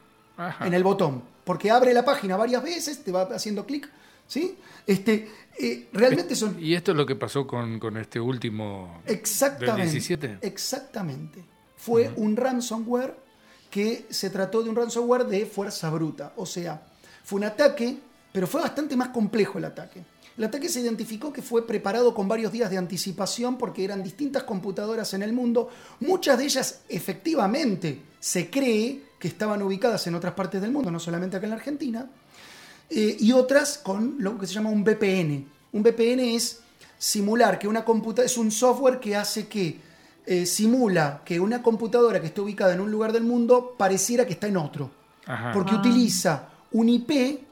en 0.61 0.75
el 0.75 0.83
botón. 0.85 1.23
Porque 1.45 1.71
abre 1.71 1.93
la 1.95 2.05
página 2.05 2.37
varias 2.37 2.63
veces, 2.63 3.03
te 3.03 3.11
va 3.11 3.23
haciendo 3.23 3.65
clic. 3.67 3.89
¿Sí? 4.27 4.57
Este, 4.87 5.29
eh, 5.59 5.89
realmente 5.93 6.35
son. 6.37 6.57
Y 6.59 6.75
esto 6.75 6.93
es 6.93 6.97
lo 6.97 7.05
que 7.05 7.17
pasó 7.17 7.47
con, 7.47 7.79
con 7.79 7.97
este 7.97 8.19
último 8.21 9.03
Exactamente. 9.07 9.83
del 9.83 9.91
17. 9.91 10.39
Exactamente. 10.43 11.45
Fue 11.77 12.13
un 12.17 12.37
ransomware 12.37 13.15
que 13.73 14.05
se 14.11 14.29
trató 14.29 14.63
de 14.63 14.69
un 14.69 14.77
ransomware 14.77 15.25
de 15.25 15.47
fuerza 15.47 15.89
bruta. 15.89 16.35
O 16.37 16.45
sea, 16.45 16.83
fue 17.25 17.39
un 17.39 17.45
ataque, 17.45 17.97
pero 18.31 18.47
fue 18.47 18.61
bastante 18.61 18.97
más 18.97 19.09
complejo 19.09 19.57
el 19.57 19.65
ataque. 19.65 20.05
El 20.37 20.45
ataque 20.45 20.69
se 20.69 20.81
identificó 20.81 21.33
que 21.33 21.41
fue 21.41 21.67
preparado 21.67 22.13
con 22.13 22.29
varios 22.29 22.53
días 22.53 22.71
de 22.71 22.77
anticipación 22.77 23.57
porque 23.57 23.83
eran 23.83 24.03
distintas 24.03 24.43
computadoras 24.43 25.15
en 25.15 25.23
el 25.23 25.33
mundo. 25.33 25.71
Muchas 26.01 26.37
de 26.37 26.45
ellas 26.45 26.81
efectivamente 26.91 28.03
se 28.21 28.51
cree 28.51 29.05
que 29.19 29.29
estaban 29.29 29.63
ubicadas 29.63 30.07
en 30.07 30.17
otras 30.17 30.35
partes 30.35 30.61
del 30.61 30.71
mundo, 30.71 30.91
no 30.91 31.01
solamente 31.01 31.39
acá 31.39 31.47
en 31.47 31.51
la 31.51 31.57
Argentina 31.57 32.11
eh, 32.91 33.17
y 33.19 33.33
otras 33.33 33.79
con 33.79 34.17
lo 34.19 34.37
que 34.37 34.47
se 34.47 34.53
llama 34.53 34.69
un 34.69 34.85
VPN. 34.85 35.47
Un 35.73 35.83
VPN 35.83 36.21
es 36.21 36.61
simular 36.99 37.59
que 37.59 37.69
una 37.69 37.87
computadora, 37.87 38.27
es 38.27 38.37
un 38.37 38.51
software 38.51 39.01
que 39.01 39.17
hace 39.17 39.49
que 39.49 39.81
eh, 40.27 40.47
simula 40.47 41.23
que 41.25 41.41
una 41.41 41.63
computadora 41.63 42.21
que 42.21 42.29
esté 42.29 42.41
ubicada 42.41 42.75
en 42.75 42.81
un 42.81 42.91
lugar 42.91 43.13
del 43.13 43.25
mundo 43.25 43.75
pareciera 43.77 44.27
que 44.27 44.35
está 44.35 44.47
en 44.47 44.57
otro. 44.57 44.91
Ajá. 45.27 45.53
Porque 45.53 45.75
utiliza 45.75 46.49
un 46.73 46.89
IP, 46.89 47.09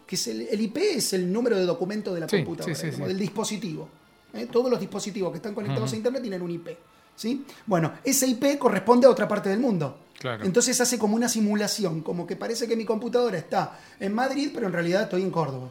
que 0.06 0.16
es 0.16 0.26
el, 0.28 0.42
el 0.42 0.60
IP 0.60 0.76
es 0.78 1.12
el 1.12 1.32
número 1.32 1.56
de 1.56 1.64
documento 1.64 2.14
de 2.14 2.20
la 2.20 2.28
Sí, 2.28 2.38
computadora, 2.38 2.74
sí, 2.74 2.86
sí, 2.86 2.92
como 2.92 3.04
sí. 3.06 3.08
del 3.08 3.18
dispositivo. 3.18 3.88
¿eh? 4.34 4.46
Todos 4.50 4.70
los 4.70 4.80
dispositivos 4.80 5.30
que 5.30 5.36
están 5.36 5.54
conectados 5.54 5.92
a 5.92 5.96
Internet 5.96 6.22
tienen 6.22 6.42
un 6.42 6.50
IP. 6.50 6.68
¿sí? 7.16 7.44
Bueno, 7.66 7.92
ese 8.04 8.26
IP 8.26 8.58
corresponde 8.58 9.06
a 9.06 9.10
otra 9.10 9.28
parte 9.28 9.48
del 9.48 9.60
mundo. 9.60 9.98
Claro. 10.18 10.44
Entonces 10.44 10.80
hace 10.80 10.98
como 10.98 11.16
una 11.16 11.28
simulación, 11.28 12.02
como 12.02 12.26
que 12.26 12.36
parece 12.36 12.68
que 12.68 12.76
mi 12.76 12.84
computadora 12.84 13.38
está 13.38 13.78
en 13.98 14.14
Madrid, 14.14 14.50
pero 14.52 14.66
en 14.66 14.72
realidad 14.72 15.02
estoy 15.02 15.22
en 15.22 15.30
Córdoba. 15.30 15.70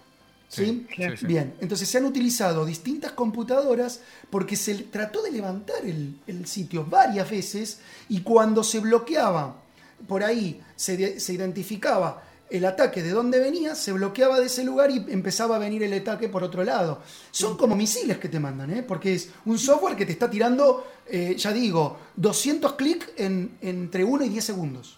¿Sí? 0.49 0.87
Sí, 0.95 1.03
sí, 1.03 1.17
sí. 1.17 1.25
Bien, 1.25 1.53
entonces 1.61 1.87
se 1.87 1.97
han 1.99 2.05
utilizado 2.05 2.65
distintas 2.65 3.13
computadoras 3.13 4.01
porque 4.29 4.55
se 4.55 4.73
trató 4.75 5.21
de 5.21 5.31
levantar 5.31 5.85
el, 5.85 6.19
el 6.27 6.45
sitio 6.47 6.85
varias 6.85 7.29
veces 7.29 7.79
y 8.09 8.21
cuando 8.21 8.63
se 8.63 8.79
bloqueaba, 8.79 9.61
por 10.07 10.23
ahí 10.23 10.59
se 10.75 10.93
identificaba 11.33 12.23
el 12.49 12.65
ataque 12.65 13.03
de 13.03 13.11
dónde 13.11 13.39
venía, 13.39 13.75
se 13.75 13.91
bloqueaba 13.91 14.39
de 14.39 14.47
ese 14.47 14.63
lugar 14.63 14.89
y 14.91 15.05
empezaba 15.09 15.55
a 15.55 15.59
venir 15.59 15.83
el 15.83 15.93
ataque 15.93 16.29
por 16.29 16.43
otro 16.43 16.63
lado. 16.63 17.01
Son 17.31 17.57
como 17.57 17.75
misiles 17.75 18.17
que 18.17 18.29
te 18.29 18.39
mandan, 18.39 18.71
¿eh? 18.71 18.83
porque 18.83 19.13
es 19.13 19.29
un 19.45 19.59
software 19.59 19.95
que 19.95 20.05
te 20.05 20.13
está 20.13 20.29
tirando, 20.29 20.87
eh, 21.07 21.35
ya 21.37 21.53
digo, 21.53 21.97
200 22.15 22.73
clics 22.73 23.09
en, 23.17 23.57
entre 23.61 24.03
1 24.03 24.25
y 24.25 24.29
10 24.29 24.43
segundos. 24.43 24.97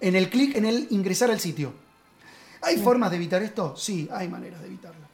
En 0.00 0.16
el 0.16 0.28
clic, 0.28 0.56
en 0.56 0.66
el 0.66 0.86
ingresar 0.90 1.30
al 1.30 1.40
sitio. 1.40 1.72
¿Hay 2.64 2.78
formas 2.78 3.10
de 3.10 3.16
evitar 3.16 3.42
esto? 3.42 3.76
Sí, 3.76 4.08
hay 4.12 4.28
maneras 4.28 4.60
de 4.60 4.66
evitarlo. 4.66 5.04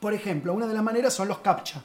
Por 0.00 0.12
ejemplo, 0.14 0.52
una 0.52 0.66
de 0.66 0.74
las 0.74 0.82
maneras 0.82 1.12
son 1.14 1.28
los 1.28 1.38
captcha. 1.38 1.82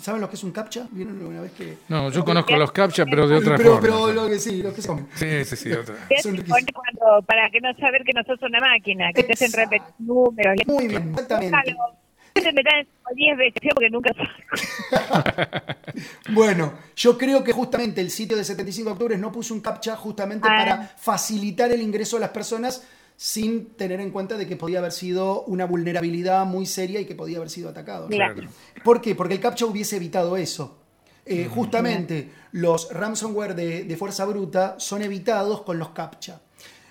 ¿Saben 0.00 0.20
lo 0.20 0.28
que 0.28 0.34
es 0.34 0.42
un 0.42 0.50
captcha? 0.50 0.88
¿Vieron 0.90 1.16
alguna 1.18 1.40
vez 1.40 1.52
que.? 1.52 1.78
No, 1.88 2.10
yo 2.10 2.24
conozco 2.24 2.56
los 2.56 2.72
captcha, 2.72 3.04
pero 3.06 3.28
de 3.28 3.36
otra 3.36 3.56
pero, 3.56 3.74
forma. 3.80 3.80
pero 3.80 4.12
lo 4.12 4.26
que 4.28 4.40
sí, 4.40 4.60
lo 4.60 4.74
que 4.74 4.82
son. 4.82 5.06
Sí, 5.14 5.44
sí, 5.44 5.54
sí, 5.56 5.72
otra. 5.72 5.94
Son 6.22 6.36
cuando, 6.36 7.22
para 7.24 7.48
que 7.50 7.60
no 7.60 7.72
saber 7.74 8.02
que 8.04 8.12
no 8.12 8.24
sos 8.24 8.42
una 8.42 8.58
máquina, 8.58 9.12
que 9.14 9.22
te 9.22 9.34
hacen 9.34 9.46
Exacto. 9.50 9.70
repetir 9.70 9.94
números. 10.00 10.54
Muy 10.66 10.88
bien, 10.88 11.10
exactamente. 11.10 11.74
Me 12.34 12.62
dan 12.64 12.86
10 13.14 13.36
veces 13.38 13.62
porque 13.72 13.90
nunca 13.90 14.10
Bueno, 16.32 16.74
yo 16.96 17.16
creo 17.16 17.44
que 17.44 17.52
justamente 17.52 18.00
el 18.00 18.10
sitio 18.10 18.36
de 18.36 18.42
75 18.42 18.90
octubre 18.90 19.16
no 19.16 19.30
puso 19.30 19.54
un 19.54 19.60
captcha 19.60 19.94
justamente 19.96 20.48
Ah. 20.50 20.56
para 20.56 20.82
facilitar 20.98 21.70
el 21.70 21.80
ingreso 21.80 22.16
de 22.16 22.20
las 22.22 22.30
personas 22.30 22.84
sin 23.16 23.66
tener 23.74 24.00
en 24.00 24.10
cuenta 24.10 24.36
de 24.36 24.46
que 24.46 24.56
podía 24.56 24.78
haber 24.80 24.92
sido 24.92 25.42
una 25.44 25.64
vulnerabilidad 25.66 26.44
muy 26.46 26.66
seria 26.66 27.00
y 27.00 27.04
que 27.06 27.14
podía 27.14 27.36
haber 27.38 27.50
sido 27.50 27.68
atacado. 27.68 28.04
¿no? 28.04 28.16
Claro. 28.16 28.42
¿Por 28.82 29.00
qué? 29.00 29.14
Porque 29.14 29.34
el 29.34 29.40
captcha 29.40 29.66
hubiese 29.66 29.96
evitado 29.96 30.36
eso. 30.36 30.78
Eh, 31.26 31.48
justamente 31.50 32.30
los 32.52 32.92
ransomware 32.92 33.54
de, 33.54 33.84
de 33.84 33.96
fuerza 33.96 34.24
bruta 34.26 34.74
son 34.78 35.00
evitados 35.02 35.62
con 35.62 35.78
los 35.78 35.90
captcha. 35.90 36.40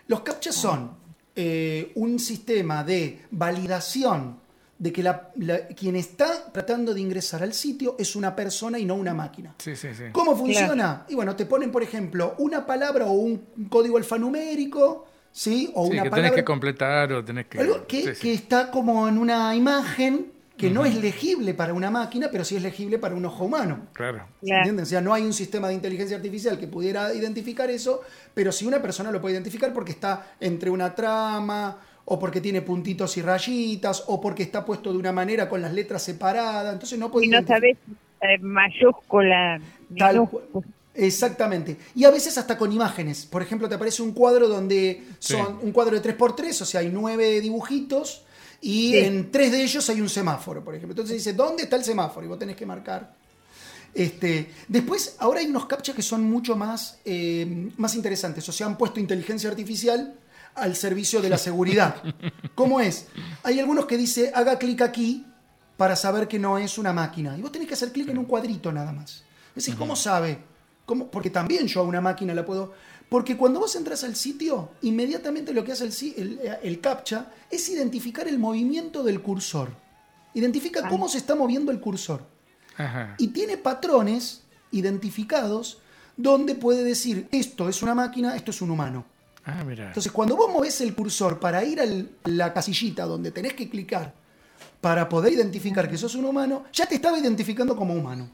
Los 0.07 0.21
captcha 0.21 0.51
son 0.51 0.91
eh, 1.36 1.91
un 1.95 2.17
sistema 2.19 2.83
de 2.83 3.21
validación 3.31 4.38
de 4.79 4.91
que 4.91 5.03
la- 5.03 5.29
la- 5.36 5.67
quien 5.67 5.95
está 5.95 6.51
tratando 6.51 6.93
de 6.93 7.01
ingresar 7.01 7.43
al 7.43 7.53
sitio 7.53 7.95
es 7.99 8.15
una 8.15 8.36
persona 8.36 8.79
y 8.79 8.86
no 8.86 8.95
una 8.95 9.13
máquina. 9.13 9.53
Sí, 9.59 9.75
sí, 9.75 9.89
sí. 9.95 10.05
¿Cómo 10.12 10.36
funciona? 10.36 11.05
Y 11.09 11.15
bueno, 11.15 11.36
te 11.36 11.45
ponen, 11.45 11.71
por 11.71 11.83
ejemplo, 11.83 12.33
una 12.39 12.65
palabra 12.65 13.05
o 13.05 13.12
un 13.13 13.38
código 13.69 13.97
alfanumérico, 13.97 15.05
¿sí? 15.34 15.69
O 15.76 15.88
Sí, 15.88 15.91
una 15.93 16.04
que 16.04 16.10
tenés 16.12 16.12
palabra. 16.12 16.36
que 16.36 16.43
completar 16.46 17.12
o 17.12 17.26
tenés 17.26 17.48
que... 17.48 17.60
algo 17.60 17.86
que, 17.88 18.04
sí, 18.04 18.15
sí. 18.15 18.22
que 18.22 18.34
está 18.34 18.72
como 18.72 19.10
en 19.10 19.17
una 19.17 19.54
imagen 19.56 20.32
que 20.56 20.69
no 20.69 20.86
es 20.86 20.96
legible 20.96 21.54
para 21.56 21.74
una 21.74 21.91
máquina, 21.91 22.30
pero 22.32 22.46
sí 22.46 22.56
es 22.56 22.62
legible 22.63 22.98
para 23.00 23.15
un 23.15 23.26
ojo 23.26 23.43
humano. 23.43 23.88
Claro. 23.91 24.19
¿Se 24.39 24.46
Claro. 24.46 24.60
entiende? 24.62 24.84
O 24.84 24.86
sea, 24.86 25.02
no 25.02 25.13
hay 25.13 25.24
un 25.24 25.34
sistema 25.34 25.67
de 25.67 25.74
inteligencia 25.74 26.15
artificial 26.15 26.58
que 26.58 26.67
pudiera 26.67 27.13
identificar 27.13 27.69
eso, 27.69 28.02
pero 28.34 28.52
sí 28.54 28.65
una 28.65 28.82
persona 28.82 29.12
lo 29.12 29.19
puede 29.19 29.34
identificar 29.34 29.74
porque 29.74 29.91
está 29.91 30.28
entre 30.39 30.69
una 30.69 30.96
trama, 30.96 31.80
o 32.06 32.19
porque 32.19 32.39
tiene 32.39 32.62
puntitos 32.62 33.17
y 33.17 33.22
rayitas, 33.24 34.04
o 34.08 34.22
porque 34.22 34.43
está 34.43 34.63
puesto 34.63 34.91
de 34.93 35.00
una 35.00 35.12
manera 35.12 35.50
con 35.50 35.62
las 35.62 35.74
letras 35.74 36.04
separadas. 36.04 36.74
Entonces 36.74 37.00
no 37.00 37.10
puede 37.12 37.26
Y 37.26 37.30
no 37.30 37.41
sabes 37.46 37.78
eh, 38.22 38.38
mayúscula. 38.39 39.60
Tal. 39.98 40.30
Exactamente. 40.95 41.77
Y 41.95 42.03
a 42.06 42.12
veces 42.12 42.38
hasta 42.38 42.58
con 42.58 42.71
imágenes. 42.71 43.25
Por 43.25 43.41
ejemplo, 43.41 43.67
te 43.67 43.75
aparece 43.75 44.01
un 44.03 44.12
cuadro 44.12 44.47
donde 44.47 45.03
son 45.19 45.60
un 45.62 45.71
cuadro 45.71 45.99
de 45.99 46.01
3x3, 46.17 46.62
o 46.62 46.65
sea, 46.65 46.82
hay 46.82 46.89
nueve 46.89 47.41
dibujitos 47.41 48.23
y 48.62 48.91
Sí. 48.91 48.97
en 48.99 49.32
tres 49.32 49.51
de 49.51 49.63
ellos 49.63 49.89
hay 49.89 50.01
un 50.01 50.10
semáforo, 50.10 50.63
por 50.63 50.75
ejemplo. 50.75 50.93
Entonces 50.93 51.17
dice, 51.17 51.34
¿dónde 51.34 51.63
está 51.63 51.75
el 51.75 51.84
semáforo? 51.84 52.25
Y 52.25 52.29
vos 52.29 52.39
tenés 52.39 52.56
que 52.56 52.65
marcar. 52.65 53.13
Este, 53.93 54.51
después, 54.67 55.15
ahora 55.19 55.39
hay 55.39 55.47
unos 55.47 55.65
captchas 55.67 55.95
que 55.95 56.01
son 56.01 56.23
mucho 56.23 56.56
más, 56.56 56.97
eh, 57.06 57.69
más 57.77 57.93
interesantes. 57.95 58.47
O 58.49 58.51
sea, 58.51 58.67
han 58.67 58.77
puesto 58.77 58.99
inteligencia 58.99 59.49
artificial 59.49 60.15
al 60.56 60.75
servicio 60.75 61.21
de 61.21 61.29
la 61.29 61.38
seguridad. 61.49 62.01
¿Cómo 62.56 62.79
es? 62.79 63.08
Hay 63.43 63.60
algunos 63.60 63.86
que 63.86 63.97
dice, 63.97 64.32
haga 64.34 64.58
clic 64.58 64.82
aquí 64.82 65.25
para 65.77 65.95
saber 65.95 66.27
que 66.27 66.39
no 66.39 66.58
es 66.58 66.77
una 66.77 66.93
máquina. 66.93 67.38
Y 67.38 67.41
vos 67.41 67.51
tenés 67.51 67.67
que 67.67 67.73
hacer 67.73 67.91
clic 67.91 68.10
en 68.10 68.17
un 68.17 68.25
cuadrito 68.25 68.71
nada 68.71 68.91
más. 68.91 69.23
Decís, 69.56 69.75
¿cómo 69.75 69.95
sabe? 69.95 70.39
¿Cómo? 70.86 71.08
Porque 71.08 71.30
también 71.30 71.67
yo 71.67 71.82
a 71.82 71.84
una 71.84 72.02
máquina 72.02 72.34
la 72.34 72.46
puedo... 72.46 72.74
Porque 73.10 73.38
cuando 73.38 73.60
vos 73.60 73.76
entras 73.76 74.04
al 74.04 74.15
sitio, 74.15 74.69
inmediatamente 74.82 75.54
lo 75.54 75.63
que 75.63 75.72
hace 75.74 75.84
el, 75.86 75.93
si- 75.93 76.15
el, 76.17 76.39
el 76.63 76.80
captcha 76.82 77.32
es 77.52 77.69
identificar 77.69 78.28
el 78.28 78.39
movimiento 78.39 79.04
del 79.04 79.22
cursor. 79.22 79.69
Identifica 80.34 80.88
cómo 80.89 81.08
se 81.08 81.19
está 81.19 81.36
moviendo 81.36 81.72
el 81.72 81.80
cursor 81.80 82.26
Ajá. 82.76 83.13
y 83.19 83.28
tiene 83.28 83.58
patrones 83.58 84.41
identificados 84.72 85.78
donde 86.17 86.56
puede 86.56 86.84
decir 86.84 87.28
esto 87.32 87.69
es 87.69 87.84
una 87.84 87.93
máquina, 87.96 88.36
esto 88.36 88.50
es 88.52 88.62
un 88.62 88.72
humano. 88.72 89.06
Ah, 89.46 89.63
mira. 89.63 89.88
Entonces, 89.88 90.12
cuando 90.12 90.36
vos 90.36 90.52
movés 90.52 90.82
el 90.82 90.96
cursor 90.96 91.39
para 91.39 91.63
ir 91.63 91.80
a 91.82 91.86
la 92.26 92.54
casillita 92.54 93.06
donde 93.06 93.32
tenés 93.32 93.54
que 93.54 93.69
clicar 93.69 94.13
para 94.82 95.08
poder 95.08 95.34
identificar 95.34 95.89
que 95.89 95.98
sos 95.98 96.15
un 96.15 96.26
humano, 96.26 96.63
ya 96.74 96.86
te 96.88 96.96
estaba 96.96 97.17
identificando 97.19 97.76
como 97.76 97.93
humano. 97.93 98.28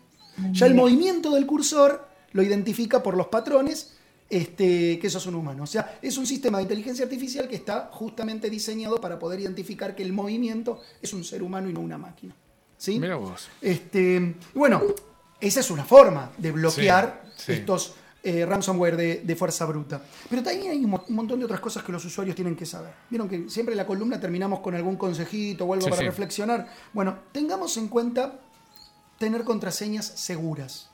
Ya 0.51 0.67
el 0.67 0.75
movimiento 0.75 1.31
del 1.31 1.45
cursor 1.45 2.07
lo 2.33 2.43
identifica 2.43 3.01
por 3.03 3.15
los 3.17 3.27
patrones 3.27 3.93
este, 4.29 4.99
que 4.99 5.09
sos 5.09 5.25
un 5.25 5.35
humano. 5.35 5.63
O 5.63 5.67
sea, 5.67 5.97
es 6.01 6.17
un 6.17 6.27
sistema 6.27 6.59
de 6.59 6.63
inteligencia 6.63 7.03
artificial 7.05 7.47
que 7.47 7.55
está 7.55 7.89
justamente 7.91 8.49
diseñado 8.49 9.01
para 9.01 9.17
poder 9.17 9.39
identificar 9.39 9.95
que 9.95 10.03
el 10.03 10.13
movimiento 10.13 10.81
es 11.01 11.13
un 11.13 11.23
ser 11.23 11.41
humano 11.41 11.69
y 11.69 11.73
no 11.73 11.79
una 11.79 11.97
máquina. 11.97 12.35
¿Sí? 12.77 12.99
Mira 12.99 13.15
vos. 13.15 13.47
Este, 13.61 14.35
bueno, 14.53 14.81
esa 15.41 15.59
es 15.61 15.71
una 15.71 15.83
forma 15.83 16.31
de 16.37 16.51
bloquear 16.51 17.23
Sí, 17.35 17.43
sí. 17.45 17.51
estos 17.53 17.93
eh, 18.21 18.45
ransomware 18.45 18.95
de, 18.97 19.21
de 19.21 19.35
fuerza 19.35 19.65
bruta. 19.65 20.01
Pero 20.29 20.43
también 20.43 20.71
hay 20.71 20.83
un, 20.83 20.91
mo- 20.91 21.05
un 21.07 21.15
montón 21.15 21.39
de 21.39 21.45
otras 21.45 21.61
cosas 21.61 21.83
que 21.83 21.91
los 21.91 22.03
usuarios 22.05 22.35
tienen 22.35 22.55
que 22.55 22.65
saber. 22.65 22.91
Vieron 23.09 23.27
que 23.29 23.49
siempre 23.49 23.73
en 23.73 23.77
la 23.77 23.87
columna 23.87 24.19
terminamos 24.19 24.59
con 24.59 24.75
algún 24.75 24.95
consejito 24.97 25.65
o 25.65 25.73
algo 25.73 25.87
para 25.89 26.01
reflexionar. 26.03 26.67
Bueno, 26.93 27.17
tengamos 27.31 27.75
en 27.77 27.87
cuenta 27.87 28.39
tener 29.17 29.43
contraseñas 29.43 30.05
seguras. 30.05 30.88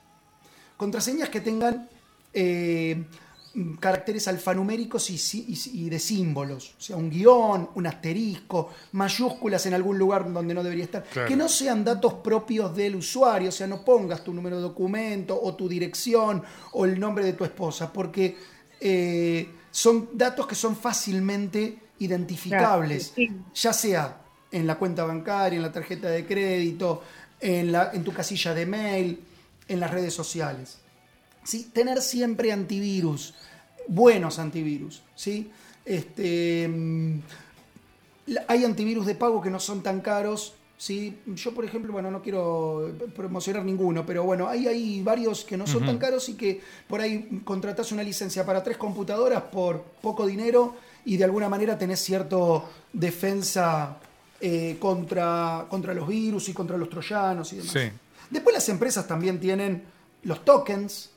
Contraseñas 0.77 1.29
que 1.29 1.41
tengan 1.41 1.89
eh, 2.33 3.05
caracteres 3.79 4.27
alfanuméricos 4.27 5.09
y, 5.09 5.17
y 5.73 5.89
de 5.89 5.99
símbolos. 5.99 6.75
O 6.77 6.81
sea, 6.81 6.97
un 6.97 7.09
guion, 7.09 7.69
un 7.75 7.87
asterisco, 7.87 8.71
mayúsculas 8.91 9.65
en 9.65 9.73
algún 9.73 9.97
lugar 9.97 10.31
donde 10.31 10.53
no 10.53 10.61
debería 10.63 10.83
estar. 10.83 11.03
Claro. 11.03 11.27
Que 11.27 11.35
no 11.35 11.47
sean 11.47 11.85
datos 11.85 12.15
propios 12.15 12.75
del 12.75 12.95
usuario. 12.95 13.49
O 13.49 13.51
sea, 13.53 13.67
no 13.67 13.85
pongas 13.85 14.23
tu 14.23 14.33
número 14.33 14.57
de 14.57 14.63
documento 14.63 15.39
o 15.41 15.55
tu 15.55 15.69
dirección 15.69 16.43
o 16.73 16.85
el 16.85 16.99
nombre 16.99 17.23
de 17.23 17.33
tu 17.33 17.45
esposa. 17.45 17.93
Porque 17.93 18.37
eh, 18.81 19.49
son 19.71 20.09
datos 20.13 20.45
que 20.47 20.55
son 20.55 20.75
fácilmente 20.75 21.79
identificables. 21.99 23.13
Claro, 23.15 23.33
sí. 23.33 23.61
Ya 23.61 23.71
sea 23.73 24.21
en 24.51 24.67
la 24.67 24.75
cuenta 24.77 25.05
bancaria, 25.05 25.55
en 25.57 25.63
la 25.63 25.71
tarjeta 25.71 26.09
de 26.09 26.25
crédito, 26.25 27.03
en, 27.39 27.71
la, 27.71 27.91
en 27.93 28.03
tu 28.03 28.13
casilla 28.13 28.53
de 28.53 28.65
mail, 28.65 29.19
en 29.67 29.79
las 29.79 29.91
redes 29.91 30.13
sociales. 30.13 30.79
¿sí? 31.43 31.69
Tener 31.71 32.01
siempre 32.01 32.51
antivirus, 32.51 33.33
buenos 33.87 34.39
antivirus. 34.39 35.01
¿sí? 35.15 35.51
Este, 35.85 36.67
mm, 36.67 37.19
hay 38.47 38.65
antivirus 38.65 39.05
de 39.05 39.15
pago 39.15 39.41
que 39.41 39.49
no 39.49 39.59
son 39.59 39.81
tan 39.81 40.01
caros. 40.01 40.53
¿sí? 40.77 41.19
Yo, 41.27 41.53
por 41.53 41.65
ejemplo, 41.65 41.93
bueno, 41.93 42.11
no 42.11 42.21
quiero 42.21 42.91
promocionar 43.15 43.63
ninguno, 43.63 44.05
pero 44.05 44.23
bueno, 44.23 44.47
hay, 44.47 44.67
hay 44.67 45.01
varios 45.01 45.45
que 45.45 45.57
no 45.57 45.67
son 45.67 45.85
tan 45.85 45.97
caros 45.97 46.27
y 46.29 46.33
que 46.33 46.61
por 46.87 47.01
ahí 47.01 47.41
contratás 47.43 47.91
una 47.91 48.03
licencia 48.03 48.45
para 48.45 48.63
tres 48.63 48.77
computadoras 48.77 49.43
por 49.43 49.81
poco 50.01 50.25
dinero 50.25 50.75
y 51.05 51.17
de 51.17 51.23
alguna 51.23 51.47
manera 51.47 51.77
tenés 51.77 51.99
cierto 51.99 52.67
defensa 52.91 53.97
eh, 54.41 54.77
contra, 54.79 55.65
contra 55.69 55.93
los 55.93 56.07
virus 56.07 56.49
y 56.49 56.53
contra 56.53 56.77
los 56.77 56.89
troyanos 56.89 57.53
y 57.53 57.57
demás. 57.57 57.71
Sí. 57.71 57.91
Después 58.29 58.53
las 58.53 58.67
empresas 58.69 59.07
también 59.07 59.39
tienen 59.39 59.83
los 60.23 60.43
tokens. 60.45 61.11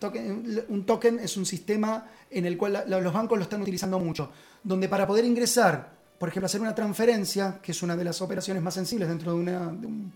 Token- 0.00 0.64
un 0.68 0.84
token 0.84 1.18
es 1.20 1.36
un 1.36 1.46
sistema 1.46 2.06
en 2.30 2.44
el 2.46 2.56
cual 2.58 2.84
la- 2.86 3.00
los 3.00 3.12
bancos 3.12 3.38
lo 3.38 3.42
están 3.44 3.62
utilizando 3.62 3.98
mucho, 3.98 4.30
donde 4.62 4.88
para 4.88 5.06
poder 5.06 5.24
ingresar, 5.24 5.90
por 6.18 6.28
ejemplo, 6.28 6.46
hacer 6.46 6.60
una 6.60 6.74
transferencia, 6.74 7.58
que 7.62 7.72
es 7.72 7.82
una 7.82 7.96
de 7.96 8.04
las 8.04 8.20
operaciones 8.20 8.62
más 8.62 8.74
sensibles 8.74 9.08
dentro 9.08 9.32
de, 9.32 9.38
una- 9.38 9.66
de 9.72 9.86
un, 9.86 10.12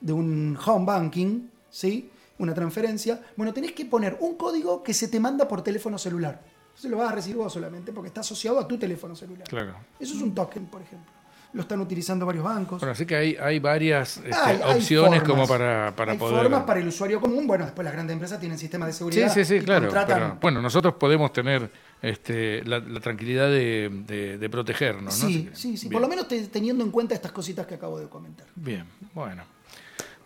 de 0.00 0.12
un 0.12 0.58
home 0.64 0.86
banking, 0.86 1.48
¿sí? 1.70 2.10
una 2.38 2.54
transferencia, 2.54 3.20
bueno, 3.36 3.52
tenés 3.52 3.72
que 3.72 3.84
poner 3.84 4.16
un 4.20 4.36
código 4.36 4.82
que 4.82 4.94
se 4.94 5.08
te 5.08 5.18
manda 5.18 5.48
por 5.48 5.62
teléfono 5.62 5.98
celular. 5.98 6.40
Entonces 6.68 6.90
lo 6.90 6.96
vas 6.98 7.10
a 7.10 7.14
recibir 7.16 7.36
vos 7.38 7.52
solamente 7.52 7.92
porque 7.92 8.08
está 8.08 8.20
asociado 8.20 8.60
a 8.60 8.68
tu 8.68 8.78
teléfono 8.78 9.16
celular. 9.16 9.48
Claro. 9.48 9.74
Eso 9.98 10.14
es 10.14 10.22
un 10.22 10.32
token, 10.34 10.66
por 10.66 10.80
ejemplo. 10.80 11.10
Lo 11.54 11.62
están 11.62 11.80
utilizando 11.80 12.26
varios 12.26 12.44
bancos. 12.44 12.78
Bueno, 12.80 12.92
así 12.92 13.06
que 13.06 13.16
hay, 13.16 13.36
hay 13.40 13.58
varias 13.58 14.18
este, 14.18 14.34
Hay- 14.34 14.60
opciones 14.76 15.22
como 15.22 15.46
para, 15.48 15.94
para 15.96 16.12
Hay 16.12 16.18
poder... 16.18 16.42
formas 16.42 16.64
para 16.64 16.78
el 16.80 16.88
usuario 16.88 17.20
común. 17.20 17.46
Bueno, 17.46 17.64
después 17.64 17.84
las 17.84 17.94
grandes 17.94 18.12
empresas 18.12 18.38
tienen 18.38 18.58
sistemas 18.58 18.88
de 18.88 18.92
Sí, 18.92 18.98
seguridad. 18.98 19.32
sí, 19.32 19.44
sí, 19.46 19.54
y 19.56 19.60
claro. 19.62 19.88
pero, 20.06 20.36
bueno, 20.42 20.60
nosotros 20.60 20.94
podemos 20.94 21.32
tener 21.32 21.70
este, 22.02 22.62
la, 22.64 22.80
la 22.80 23.00
tranquilidad 23.00 23.48
de, 23.48 23.90
de- 24.06 24.36
de 24.38 24.50
protegernos, 24.50 25.04
¿no? 25.22 25.28
Sí, 25.28 25.48
sí, 25.54 25.76
sí. 25.78 25.88
bien. 25.88 25.92
Por 25.94 26.02
lo 26.02 26.08
menos 26.08 26.28
te- 26.28 26.48
teniendo 26.48 26.84
en 26.84 26.90
cuenta 26.90 27.14
estas 27.14 27.32
cositas 27.32 27.66
que 27.66 27.74
acabo 27.76 27.98
de 27.98 28.08
comentar. 28.08 28.46
Bien, 28.54 28.84
bueno. 29.14 29.42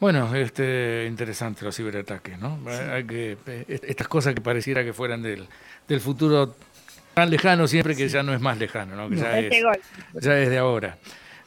Bueno, 0.00 0.34
este, 0.34 1.06
interesante 1.08 1.64
los 1.64 1.76
ciberataques, 1.76 2.36
¿no? 2.36 2.58
Hay 2.92 3.04
que, 3.04 3.38
eh, 3.46 3.80
estas 3.84 4.08
cosas 4.08 4.34
que 4.34 4.40
pareciera 4.40 4.82
que 4.82 4.92
fueran 4.92 5.22
del, 5.22 5.46
del 5.86 6.00
futuro 6.00 6.56
tan 7.14 7.30
lejano 7.30 7.66
siempre 7.66 7.94
que 7.94 8.08
ya 8.08 8.22
no 8.22 8.34
es 8.34 8.40
más 8.40 8.58
lejano, 8.58 8.96
¿no? 8.96 9.08
Que 9.08 9.16
ya, 9.16 9.38
es, 9.38 9.62
gol. 9.62 9.78
ya 10.20 10.38
es 10.38 10.48
de 10.48 10.58
ahora. 10.58 10.98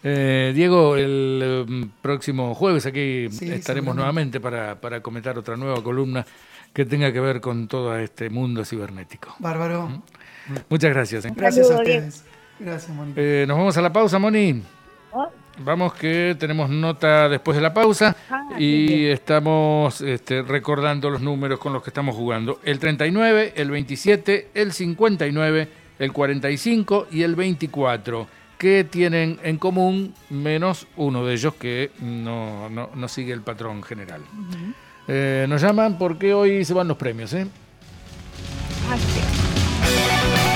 Eh, 0.03 0.51
Diego, 0.53 0.95
el 0.97 1.41
eh, 1.43 1.87
próximo 2.01 2.53
jueves 2.53 2.85
aquí 2.85 3.27
Sí, 3.31 3.51
estaremos 3.51 3.95
nuevamente 3.95 4.39
para, 4.39 4.79
para 4.79 5.01
comentar 5.01 5.37
otra 5.37 5.57
nueva 5.57 5.81
columna 5.81 6.23
que 6.73 6.85
tenga 6.85 7.11
que 7.11 7.19
ver 7.19 7.41
con 7.41 7.67
todo 7.67 7.97
este 7.97 8.29
mundo 8.29 8.63
cibernético. 8.65 9.35
Bárbaro. 9.39 10.03
Muchas 10.69 10.91
gracias. 10.91 11.25
¿eh? 11.25 11.31
Gracias 11.35 11.71
a 11.71 11.77
ustedes. 11.77 12.23
Gracias, 12.59 12.95
Mónica. 12.95 13.19
Eh, 13.21 13.45
nos 13.47 13.57
vamos 13.57 13.77
a 13.77 13.81
la 13.81 13.91
pausa, 13.91 14.19
Moni. 14.19 14.61
Vamos 15.59 15.93
que 15.93 16.35
tenemos 16.39 16.69
nota 16.69 17.29
después 17.29 17.55
de 17.55 17.61
la 17.61 17.73
pausa 17.73 18.15
Ah, 18.29 18.49
y 18.59 19.05
estamos 19.05 20.01
este, 20.01 20.41
recordando 20.41 21.09
los 21.09 21.21
números 21.21 21.59
con 21.59 21.71
los 21.73 21.81
que 21.83 21.89
estamos 21.89 22.15
jugando. 22.15 22.59
El 22.63 22.79
39, 22.79 23.53
el 23.55 23.71
27, 23.71 24.49
el 24.53 24.73
59, 24.73 25.69
el 25.99 26.11
45 26.11 27.07
y 27.11 27.23
el 27.23 27.35
24. 27.35 28.27
que 28.57 28.85
tienen 28.85 29.37
en 29.43 29.57
común 29.57 30.13
menos 30.29 30.87
uno 30.95 31.25
de 31.25 31.33
ellos 31.33 31.55
que 31.55 31.91
no, 31.99 32.69
no- 32.69 32.89
no 32.95 33.07
sigue 33.09 33.33
el 33.33 33.41
patrón 33.41 33.83
general. 33.83 34.21
Eh, 35.09 35.45
nos 35.49 35.61
llaman 35.61 35.97
porque 35.97 36.33
hoy 36.33 36.63
se 36.63 36.73
van 36.73 36.87
los 36.87 36.95
premios, 36.95 37.33
¿eh? 37.33 37.45
Así. 38.89 40.54